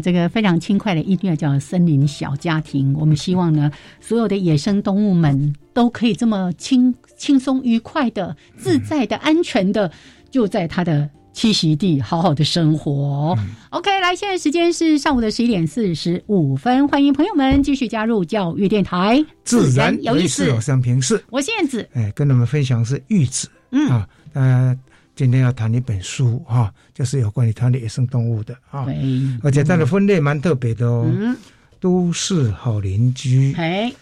[0.05, 2.93] 这个非常轻快的音乐叫《森林小家庭》。
[2.95, 9.91] 我们希望呢，所有的野生动物们都可以这么轻轻松、愉快的、自在的、安全的，
[10.29, 13.35] 就在它的栖息地好好的生活。
[13.71, 21.23] OK，来，现在时间是上午的十一点四十五分，欢迎朋友们继续加入教育电台，自然有意思，有三平四。
[21.31, 24.79] 我是燕子，哎，跟你们分享是玉子，嗯啊，呃。
[25.15, 28.85] 今天要谈一本书哈，就是有关于谈的野生动物的啊，
[29.41, 31.09] 而且它的分类蛮特别的哦。
[31.09, 31.35] 嗯，
[31.79, 33.93] 都市好邻居，哎，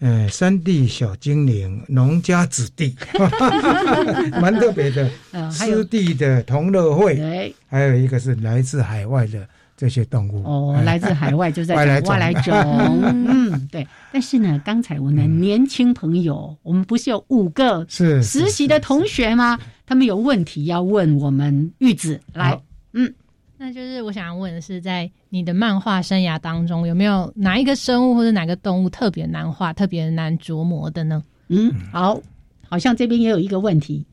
[0.00, 2.96] 呃，山地小精灵，农家子弟，
[4.40, 5.08] 蛮特别的。
[5.50, 9.48] 湿地的同乐会，还有一个是来自海外的。
[9.76, 10.42] 这些动物。
[10.44, 11.74] 哦，来自海外就在
[12.06, 12.54] 外来种，
[13.04, 13.86] 嗯，对。
[14.12, 19.58] 但是呢，刚才我们年轻朋友，我们不是有五个是实习的同学吗？
[19.86, 22.58] 他们有问题要问我们玉子来，
[22.92, 23.14] 嗯，
[23.56, 31.22] 那就是我想要问的是，在你的漫画生涯当中，有没有哪一个生物或者哪个动物特别难画、特别难琢磨的呢？
[31.48, 32.20] 嗯，好，
[32.68, 34.04] 好像这边也有一个问题，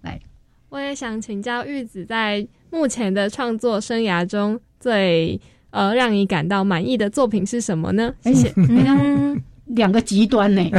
[0.00, 0.20] 来，
[0.68, 4.58] 我也想请教玉子，在目前的创作生涯中。
[4.78, 5.40] 最
[5.70, 8.12] 呃，让你感到满意的作品是什么呢？
[8.22, 8.52] 谢谢。
[8.56, 10.62] 嗯，两个极端呢。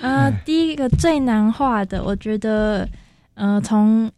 [0.00, 2.88] 呃，第一个最难画的，我觉得，
[3.34, 4.08] 呃，从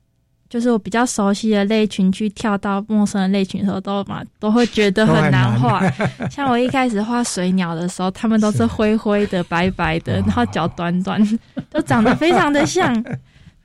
[0.50, 5.82] 就是我比较熟悉的类群去跳到陌生的类群的时候，都嘛都会觉得很难画。
[6.28, 11.18] 像我一开始画水鸟的时候，它们都是灰灰的、白白的，然后脚短短，
[11.70, 13.02] 都长得非常的像。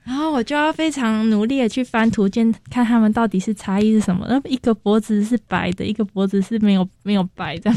[0.06, 4.24] 然后我就要非常努力的去翻图鉴，看他们到底是差异是什么。
[4.28, 7.72] 那一个脖子是白的，一个脖子是没有没有白的，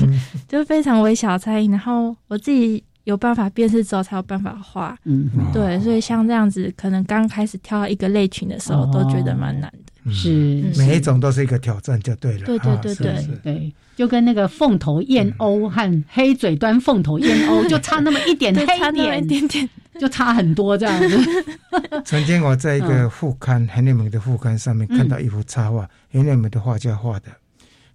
[0.47, 1.65] 就非常微小差异。
[1.65, 4.95] 然后我自己有办法辨识之后，才有办法画。
[5.05, 10.11] 嗯，对，所以像这样子，可能刚开始挑一个类群的时候，都觉得蛮难的。
[10.13, 12.45] 是，每一种都是一个挑战，就对了。
[12.45, 19.69] 对对对对对，就跟那个凤头燕鸥和黑嘴端凤头燕鸥，就差那么一点 黑点，一点点。
[19.99, 21.17] 就差很多这样子。
[22.05, 27.27] 曾经我在一个副刊很有名的副刊上面看到一幅插画，很有名的画家画的，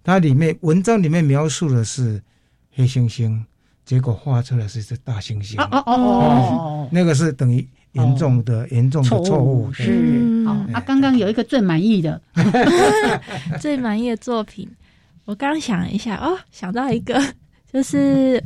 [0.03, 2.21] 它里面文章里面描述的是
[2.73, 3.41] 黑猩猩，
[3.85, 5.61] 结果画出来是一只大猩猩。
[5.61, 9.71] 哦哦哦，那个是等于严重的严重的错误。
[9.73, 10.43] 是。
[10.45, 12.21] 好，啊，刚刚有一个最满意的，
[13.59, 14.69] 最满意的作品，
[15.25, 17.19] 我刚想一下哦，想到一个，
[17.71, 18.43] 就是。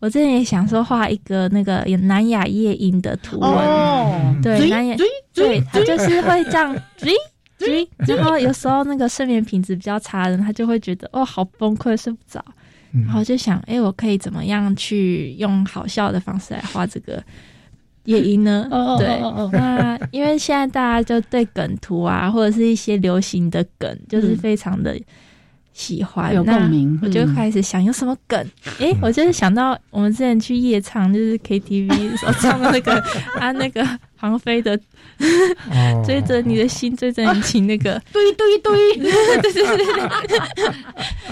[0.00, 4.96] 我之前也想说画一个那个南亚夜莺的图文，对，南亚，
[5.34, 6.74] 对，它就是会这样
[8.08, 12.42] 然后有时候那个睡眠品质比较差的人，他就会觉得哦好崩溃，睡不着，
[12.92, 17.22] 然后就想，哎，我可以怎么样去用好笑的方式来画这个
[18.04, 18.66] 夜莺呢？
[18.98, 19.20] 对，
[19.52, 24.98] 那因为现在大家就对梗图啊，或者是一些流行的梗，就是非常的。
[25.72, 28.38] 喜欢有共鸣，我就开始想有什么梗。
[28.78, 32.92] 哎，我就是想到我们之前去夜唱，就是 KTV 时候唱的那个
[33.38, 34.78] 啊，那个黄飞的
[36.04, 40.72] 追着你的心，追着你情那个，对对对，对对对。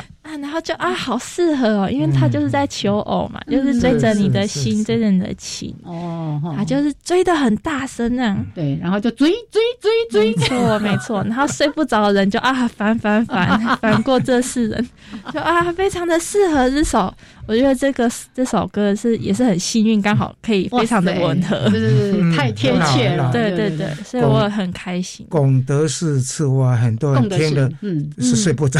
[0.28, 14.88] 啊，然后就啊，好适合哦，因为他就是在求偶嘛，就是追着你的心，追着你的情哦，他就是追的很大声那样，对，然后就追追追追，没错没错，然后睡不着的人就啊，烦烦烦， 烦过这世人，
[15.32, 17.12] 就啊，非常的适合这首。
[17.48, 25.26] 我觉得这个这首歌是也是很幸运，刚好可以非常的吻合，对对对，太贴切了，对对对，所以我很开心。
[25.30, 28.78] 拱德式赤蛙，很多人听了嗯是睡不着，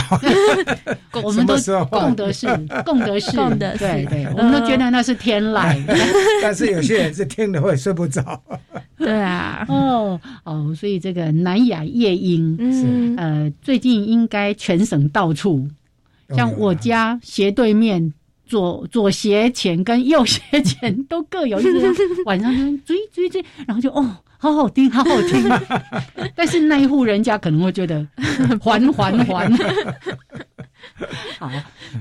[1.24, 1.56] 我们都
[1.90, 2.46] 龚德式，
[2.84, 5.74] 龚德式，龚德式，对对，我们都觉得那是天籁，
[6.42, 8.40] 但是有些人是听了会睡不着。
[8.98, 13.16] 对啊， 哦哦，所以这个南雅夜莺，嗯。
[13.16, 15.66] 呃，最近应该全省到处，
[16.36, 18.12] 像我家斜对面。
[18.48, 21.92] 左左斜前跟右斜前都各有一个，
[22.24, 25.48] 晚上就追追追，然后就哦，好好听，好好听。
[26.34, 28.06] 但是那一户人家可能会觉得
[28.60, 29.52] 还 还还。
[31.38, 31.50] 好，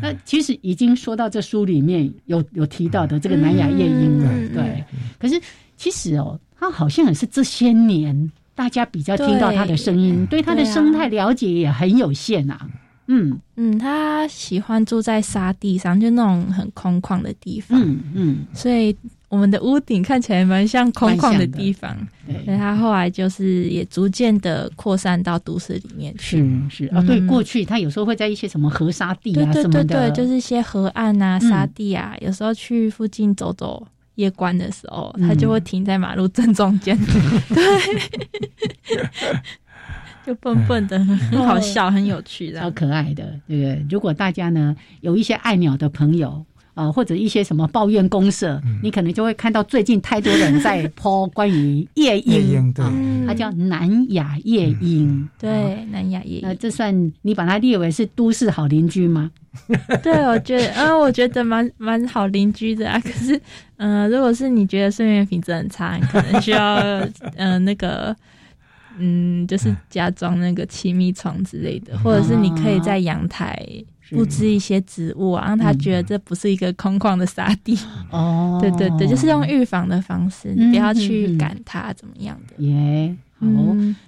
[0.02, 4.84] 那其实已经说到这书里面有有提到的这个南亚夜莺了，对。
[5.20, 5.40] 可是
[5.76, 12.68] 其实哦，它好像也是这些年大家比较听到它的声音，对它的生态了解也很有限啊。
[13.08, 17.82] 嗯嗯，他喜欢住在沙地上，就那种很空旷的地方。
[17.82, 18.96] 嗯嗯，所以
[19.30, 21.96] 我们的屋顶看起来蛮像空旷的地方。
[22.28, 26.38] 对，他后来就是也逐渐的扩散到都市里面去。
[26.70, 33.86] 是是啊，对，过去他有时候会在一些什么河沙地啊什么的，就是一些河岸啊、沙地啊，有时候去附近走走
[34.16, 36.98] 夜观的时候，他就会停在马路正中间。
[37.54, 37.64] 对。
[40.28, 43.24] 就笨笨的，很好笑，很有趣的，超可爱的。
[43.48, 43.86] 对不对？
[43.90, 46.46] 如果大家呢有一些爱鸟的朋友。
[46.78, 52.86] 啊，或者一些什么抱怨公社，你可能就会看到最近太多人在泼关于夜莺，对，
[53.26, 56.42] 它叫南亚夜莺，对，南亚夜莺。
[56.44, 59.32] 那这算你把它列为是都市好邻居吗？
[60.04, 63.00] 对，我觉得，嗯，我觉得蛮蛮好邻居的啊。
[63.02, 63.42] 可是，
[63.78, 66.76] 嗯，如果是你觉得睡眠品质很差，你可能需要，
[67.38, 68.16] 嗯，那个，
[68.98, 73.66] 嗯，就是加装那个气密床之类的，或者是你可以在阳台。
[74.10, 77.78] 布置一些植物啊，让他觉得这不是一个空旷的沙地
[78.10, 78.58] 哦。
[78.64, 82.64] 对对对，就是用预防的方式，你不要去赶它，怎么样的？
[82.64, 83.46] 耶，好。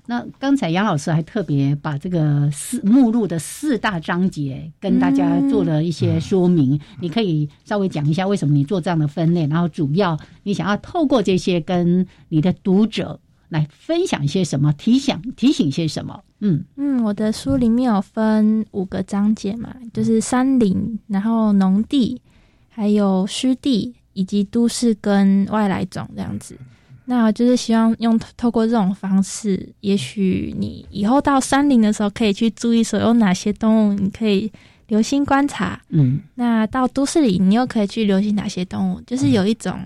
[0.06, 13.20] 那刚才杨老师还特别把这个四目录的四大章节跟大家做了一些说明，你可以稍微讲一下为什么你做这样的分类，然后主要你想要透过这些跟你的读者。
[13.50, 16.24] 来分享一些什么，提醒提醒一些什么？
[16.42, 22.22] 嗯嗯，我的书里面有分五个章节嘛，就是山林，然后农地，
[22.70, 26.58] 还有湿地，以及都市跟外来种这样子。
[27.04, 34.50] 那就是希望用透过这种方式，也许你以后到山林的时候，可以去注意说有哪些动物，你可以
[34.88, 35.82] 留心观察。
[35.90, 39.02] 嗯，那到都市里，你又可以去留心哪些动物？
[39.02, 39.78] 就是有一种，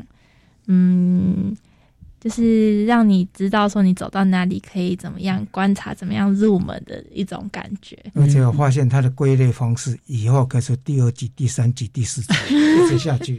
[0.67, 1.55] 嗯。
[2.23, 7.99] 就是让你知道说你走到哪里可以怎么样观察，怎么样入门的一种感觉。
[8.15, 13.37] 而且我发现它的归类方式以后可以说第二季、第三季、第四季一直下去，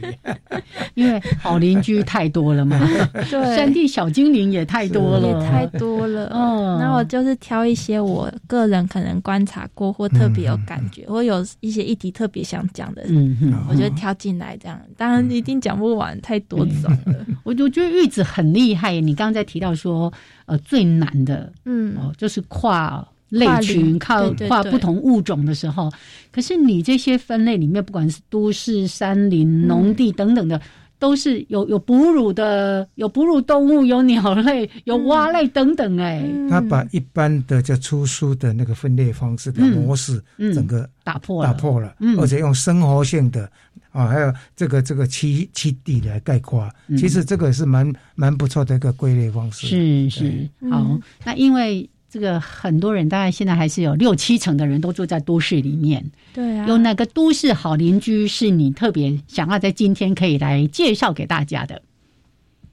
[0.93, 2.79] 因为好邻居太多了嘛。
[3.27, 6.29] 对，山地小精灵也太多了，也太多了。
[6.31, 14.79] 嗯，那我就是挑一些我个人可能观察过或特别有感觉，或有一些议题特别想讲的，嗯嗯，我就挑进来这样。
[14.95, 17.25] 当然一定讲不完，太多种了。
[17.43, 18.74] 我我觉得玉子很厉害。
[18.75, 20.11] 害，你刚刚在提到说，
[20.45, 25.91] 呃，最难的，嗯，哦，就是跨类群、靠跨不同物种的时候。
[26.31, 30.61] 可是你这些分类里面，不管是都市、山林、农地等等的，
[30.97, 35.97] 都是有有哺乳的，有哺乳动物，有鸟类，有蛙类等等。
[35.99, 40.23] 哎，他把一般的叫出书的那个分类方式的模式，
[40.53, 41.51] 整个打破了。
[41.51, 43.49] 打破了，而且用生活性的。
[43.91, 49.67] 啊，还有这个这个栖栖地来概括，其实这个是蛮蛮不错的一个归类方式。
[49.67, 56.01] 是是，好，那因为这个很多人，大概现在还是有六七成的人都住在都市里面。
[56.33, 61.81] 对啊，有哪个都市好邻居是你特别想要在今天可以来介绍给大家的？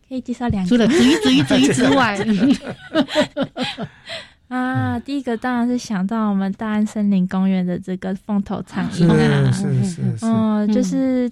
[0.09, 2.16] 可以介绍两个，除了追追追之外。
[4.47, 11.28] 啊，第一个当然是想到我们大安森林公园的这个凤头苍鹰啊，是是是，嗯，就是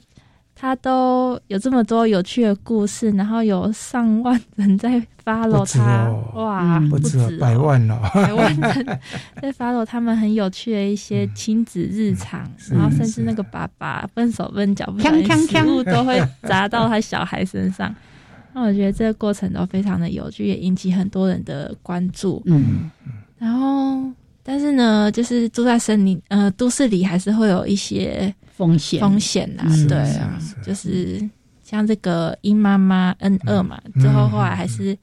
[0.61, 8.99] 它都有这么多有趣的故事，然后有上万人在 follow 它，哇，不止百万了，百万人
[9.41, 17.95] 在 follow 他们很有趣的一些亲子日常，然后甚至那个爸爸笨手笨脚不小心食物都会砸到他小孩身上。
[18.53, 22.43] 那我觉得这个过程都非常的有趣，也引起很多人的关注。
[22.45, 22.91] 嗯，
[23.39, 24.03] 然后
[24.43, 29.65] 但是呢，就是住在森林呃都市里，还是会有一些风险风险呐。
[29.89, 31.21] 对啊，就是
[31.65, 34.97] 像这个鹰妈妈 N 二嘛，最后后来还是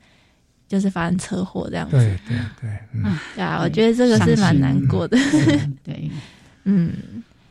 [0.68, 1.98] 就是发生车祸这样子。
[1.98, 2.80] 对对对，
[3.36, 5.18] 对啊，我觉得这个是蛮难过的。
[5.84, 6.10] 对，
[6.64, 6.92] 嗯。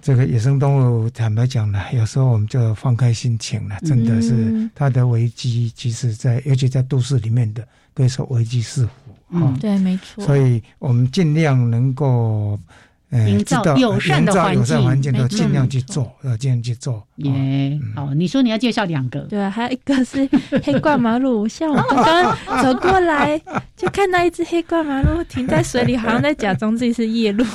[0.02, 3.76] 这个野生动物，坦白讲呢，有时候我们就放开心情了。
[3.84, 8.92] 真的是它的危机，其实，在尤其在都市里面的，可以说危机四伏。
[9.30, 10.24] 嗯，对，没错。
[10.24, 12.58] 所以我们尽量能够。
[13.12, 17.02] 营造友善的环境，都尽量去做，要尽量去做。
[17.16, 20.28] 耶，好，你说你要介绍两个，对，还有一个是
[20.62, 23.40] 黑冠马鹿，像我刚刚走过来，
[23.76, 27.46] 就看到一只黑冠马鹿停在水里，好像在假装自己是夜鹭。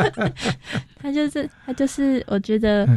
[0.98, 2.88] 他就是，他就是，我觉得。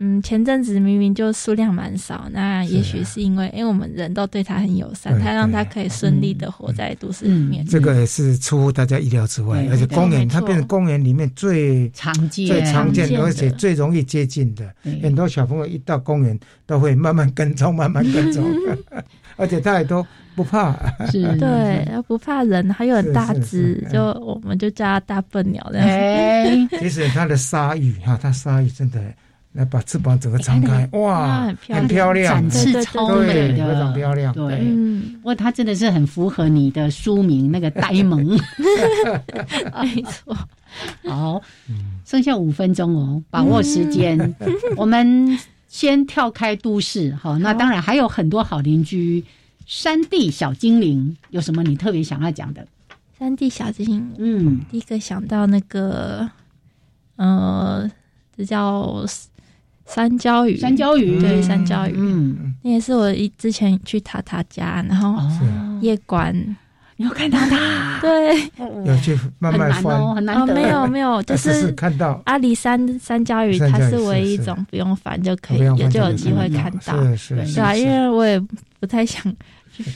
[0.00, 7.66] 嗯，前阵子明明就数量蛮少，那也许是因为，因为我们人都对它很友善，它让它可以顺利的活在都市里面。
[7.66, 14.72] 这个也是出乎大家意料之外，而且公园它变成公园里面最常见、最常见，而且最容易接近的。
[15.02, 18.44] 很多小朋友一到公园都会慢慢跟踪，慢慢跟踪，
[19.36, 20.76] 而且他也都不怕。
[21.10, 26.68] 是，对，不怕人，还有很大只，就我们就叫它大笨鸟这样。
[26.78, 29.00] 其实它的鲨鱼哈，它鲨鱼真的。
[29.58, 34.32] 来把翅膀整个张开，哇，很漂亮，展翅超美的，非常漂亮。
[34.32, 34.56] 对，
[35.16, 38.24] 不过它真的是很符合你的书名那个呆萌。
[39.82, 40.36] 没错。
[41.08, 41.42] 好，
[42.04, 44.32] 剩下五分钟哦，把握时间。
[44.78, 45.36] 我们
[45.66, 49.24] 先跳开都市，好，那当然还有很多好邻居，
[49.66, 52.64] 山地小精灵，有什么你特别想要讲的？
[53.18, 56.30] 山地小精灵，嗯，第一个想到那个，
[57.16, 57.90] 呃，
[58.36, 59.04] 这叫
[59.94, 65.18] 山椒鱼，山椒鱼，对，山椒鱼，嗯，那也是我一之前去塔塔家，然后
[65.80, 66.34] 夜观，
[66.96, 67.98] 你有看到它？
[68.02, 68.38] 对，
[68.84, 72.20] 要去慢慢翻，很难得，没有没有， 就是看到。
[72.26, 78.38] 阿里山山椒鱼，它是唯一一种不用翻就可以，也就有机会看到，是是啊，因为我也
[78.78, 79.24] 不太想。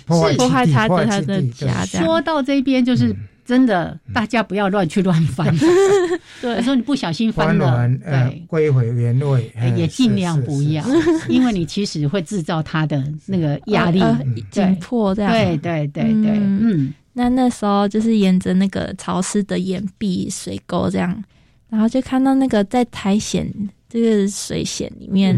[0.07, 1.85] 破坏他的他的家。
[1.87, 3.13] 说到这边，就是
[3.45, 5.55] 真的，大家不要乱去乱翻。
[6.41, 10.85] 对，有时候你不小心翻了，对，归回原位，也尽量不要，
[11.29, 14.03] 因为你其实会制造他的那个压力
[14.51, 15.33] 紧迫这样。
[15.33, 16.93] 对对对对，嗯。
[17.15, 21.23] 那那时候就是沿着那个潮湿的岩壁水沟这样，
[21.69, 23.47] 然后就看到那个在苔藓
[23.87, 25.37] 这个水藓里面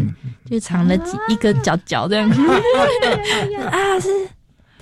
[0.49, 2.31] 就藏了几一个角角这样。
[3.71, 4.09] 啊，是。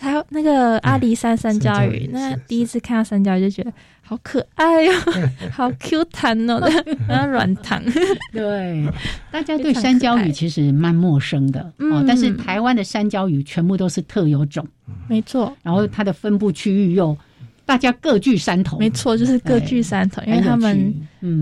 [0.03, 4.93] 还有那个阿里山山椒鱼，那第一次看到山椒鱼就觉得好可爱哟，
[5.53, 6.61] 好 Q 弹哦，
[7.09, 7.81] 然后软糖。
[8.33, 8.85] 对，
[9.31, 14.67] 大家对山椒鱼其实蛮陌生的哦，但是台湾的山椒鱼全部都是特有种，
[15.09, 15.57] 没错。
[15.63, 17.17] 然后它的分布区域又
[17.65, 20.93] 大家各具山头，没错，就是各具山头，因为他们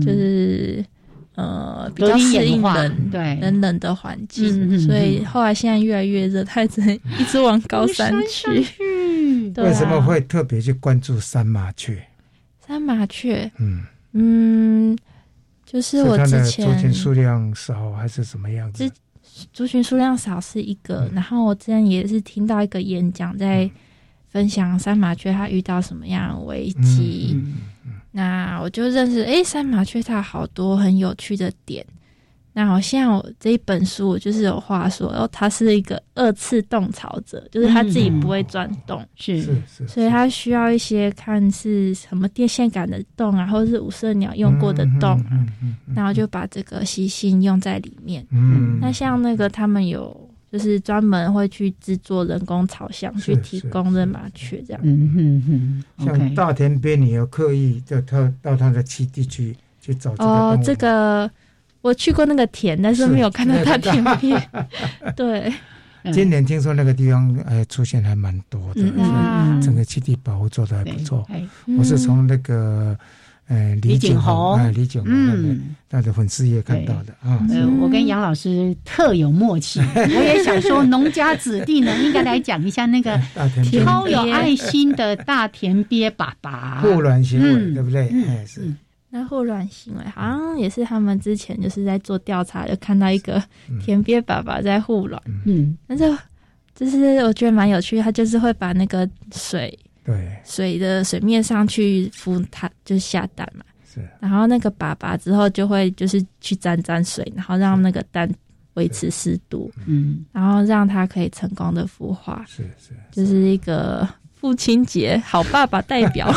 [0.05, 0.85] 就是。
[1.41, 8.47] 呃，比较适应冷对冷冷的环境，所以后来现在越来越热，它只能一直往高山去。
[9.57, 11.99] 为什么会特别去关注山麻雀？
[12.67, 13.83] 山麻雀，嗯
[14.13, 14.97] 嗯，
[15.65, 18.87] 就是我之前族群数量少还是什么样子？
[19.51, 23.69] 族群数量少是一个，然后我之前也是听到一个演讲，在
[24.29, 27.41] 分享山麻雀它遇到什么样危机。
[28.11, 31.85] 那我就认识，哎，三麻雀它好多很有趣的点。
[32.53, 45.47] 那好像我这一本书我就是有话说，然后它是一个二次洞巢者，就是它自己不会钻洞，是是，所以它需要一些看是什么电线杆的洞啊，或者是五色鸟用过的洞啊，
[45.95, 48.27] 然后就把这个习性用在里面。
[48.31, 50.29] 嗯，那像那个他们有。
[50.51, 54.81] 就是专门会去制作人工巢箱，去提供的麻雀这样。
[54.83, 61.31] 嗯哼哼，像大田边，你有刻意就他到他的栖地去去找这个哦，这个
[61.81, 64.49] 我去过那个田，但是没有看到大田边。
[65.15, 65.53] 对，
[66.11, 68.81] 今年听说那个地方哎出现还蛮多的，
[69.61, 71.25] 整个栖地保护做的还不错。
[71.77, 72.97] 我是从那个。
[73.51, 77.45] 哎，李景宏，哎，李景宏，嗯，他的粉丝也看到的啊。
[77.49, 83.19] 呃，我跟杨老师特有默契， 我也想说，农家子弟呢，应该来讲一下那个
[83.83, 88.07] 超有爱心的大田鳖爸爸护卵行为，对不对？
[88.25, 88.73] 哎，是。
[89.09, 93.43] 那护卵行为好像也是他们之前就是在做调查，就看到一个
[93.83, 95.21] 田鳖爸爸在护卵。
[95.45, 96.05] 嗯，但是
[96.73, 99.77] 就是我觉得蛮有趣，他就是会把那个水。
[100.03, 103.63] 对水的水面上去孵它，就是下蛋嘛。
[103.85, 108.29] 是，然后那个粑粑之后就会就是去沾沾水，然后让那个蛋
[108.75, 112.43] 维持湿度，嗯，然后让它可以成功的孵化。
[112.47, 116.33] 是是，就是一个父亲节好爸爸代表。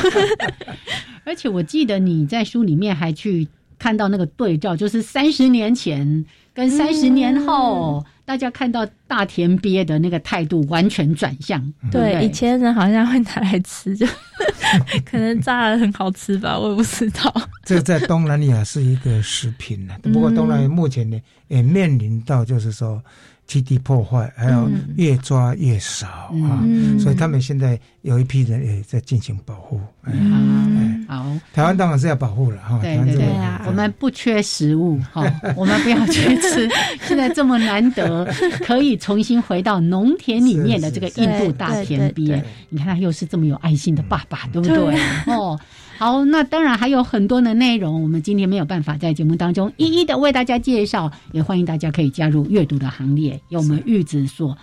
[1.25, 3.47] 而且我记得你在书里面还去
[3.79, 8.03] 看到那个对照，就是三十年前跟三十年后。
[8.27, 14.07] 大家看到大田鳖的那个态度完全转向，对，以前人好像会拿来吃，就
[15.05, 17.31] 可能炸的很好吃吧，我也不知道。
[17.67, 23.03] 这在东南亚是一个食品呢，不过东南亚目前呢也面临到就是说。
[23.47, 26.07] 基地破坏，还有越抓越少
[26.43, 26.65] 啊，
[26.99, 29.81] 所以他们现在有一批人也在进行保护。
[30.05, 32.79] 嗯，好，台湾当然是要保护了哈。
[32.83, 35.23] 对对对啊，我们不缺食物哈，
[35.57, 36.69] 我们不要去吃。
[37.07, 38.25] 现在这么难得，
[38.65, 44.99] 可以重新回到农田里面的这个印度大田鳖，你看他又是这么有爱心的爸爸，对不对？
[45.27, 45.59] 哦。
[45.97, 54.57] 好，那当然还有很多的内容，我们今天没有办法在节目当中一一的为大家介绍，也欢迎大家可以加入阅读的行列，有我们玉子所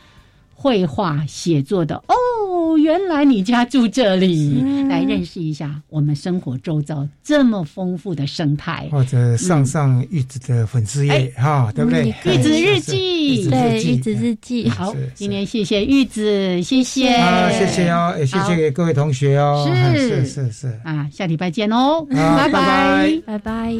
[0.53, 2.15] 绘画写作的哦。
[2.61, 12.13] 哦，原来你家住这里，来认识一下我们生活周遭这么丰富的生态，或者上上玉子的粉丝页哈，对不对？
[12.25, 14.69] 玉子日记，对，玉子日记。
[14.69, 20.01] 好，今天谢谢玉子，谢谢，好，谢谢哦，也谢谢各位同学哦，是。
[20.01, 23.21] 是是是，啊，下礼拜见哦，拜拜。
[23.25, 23.75] 拜拜。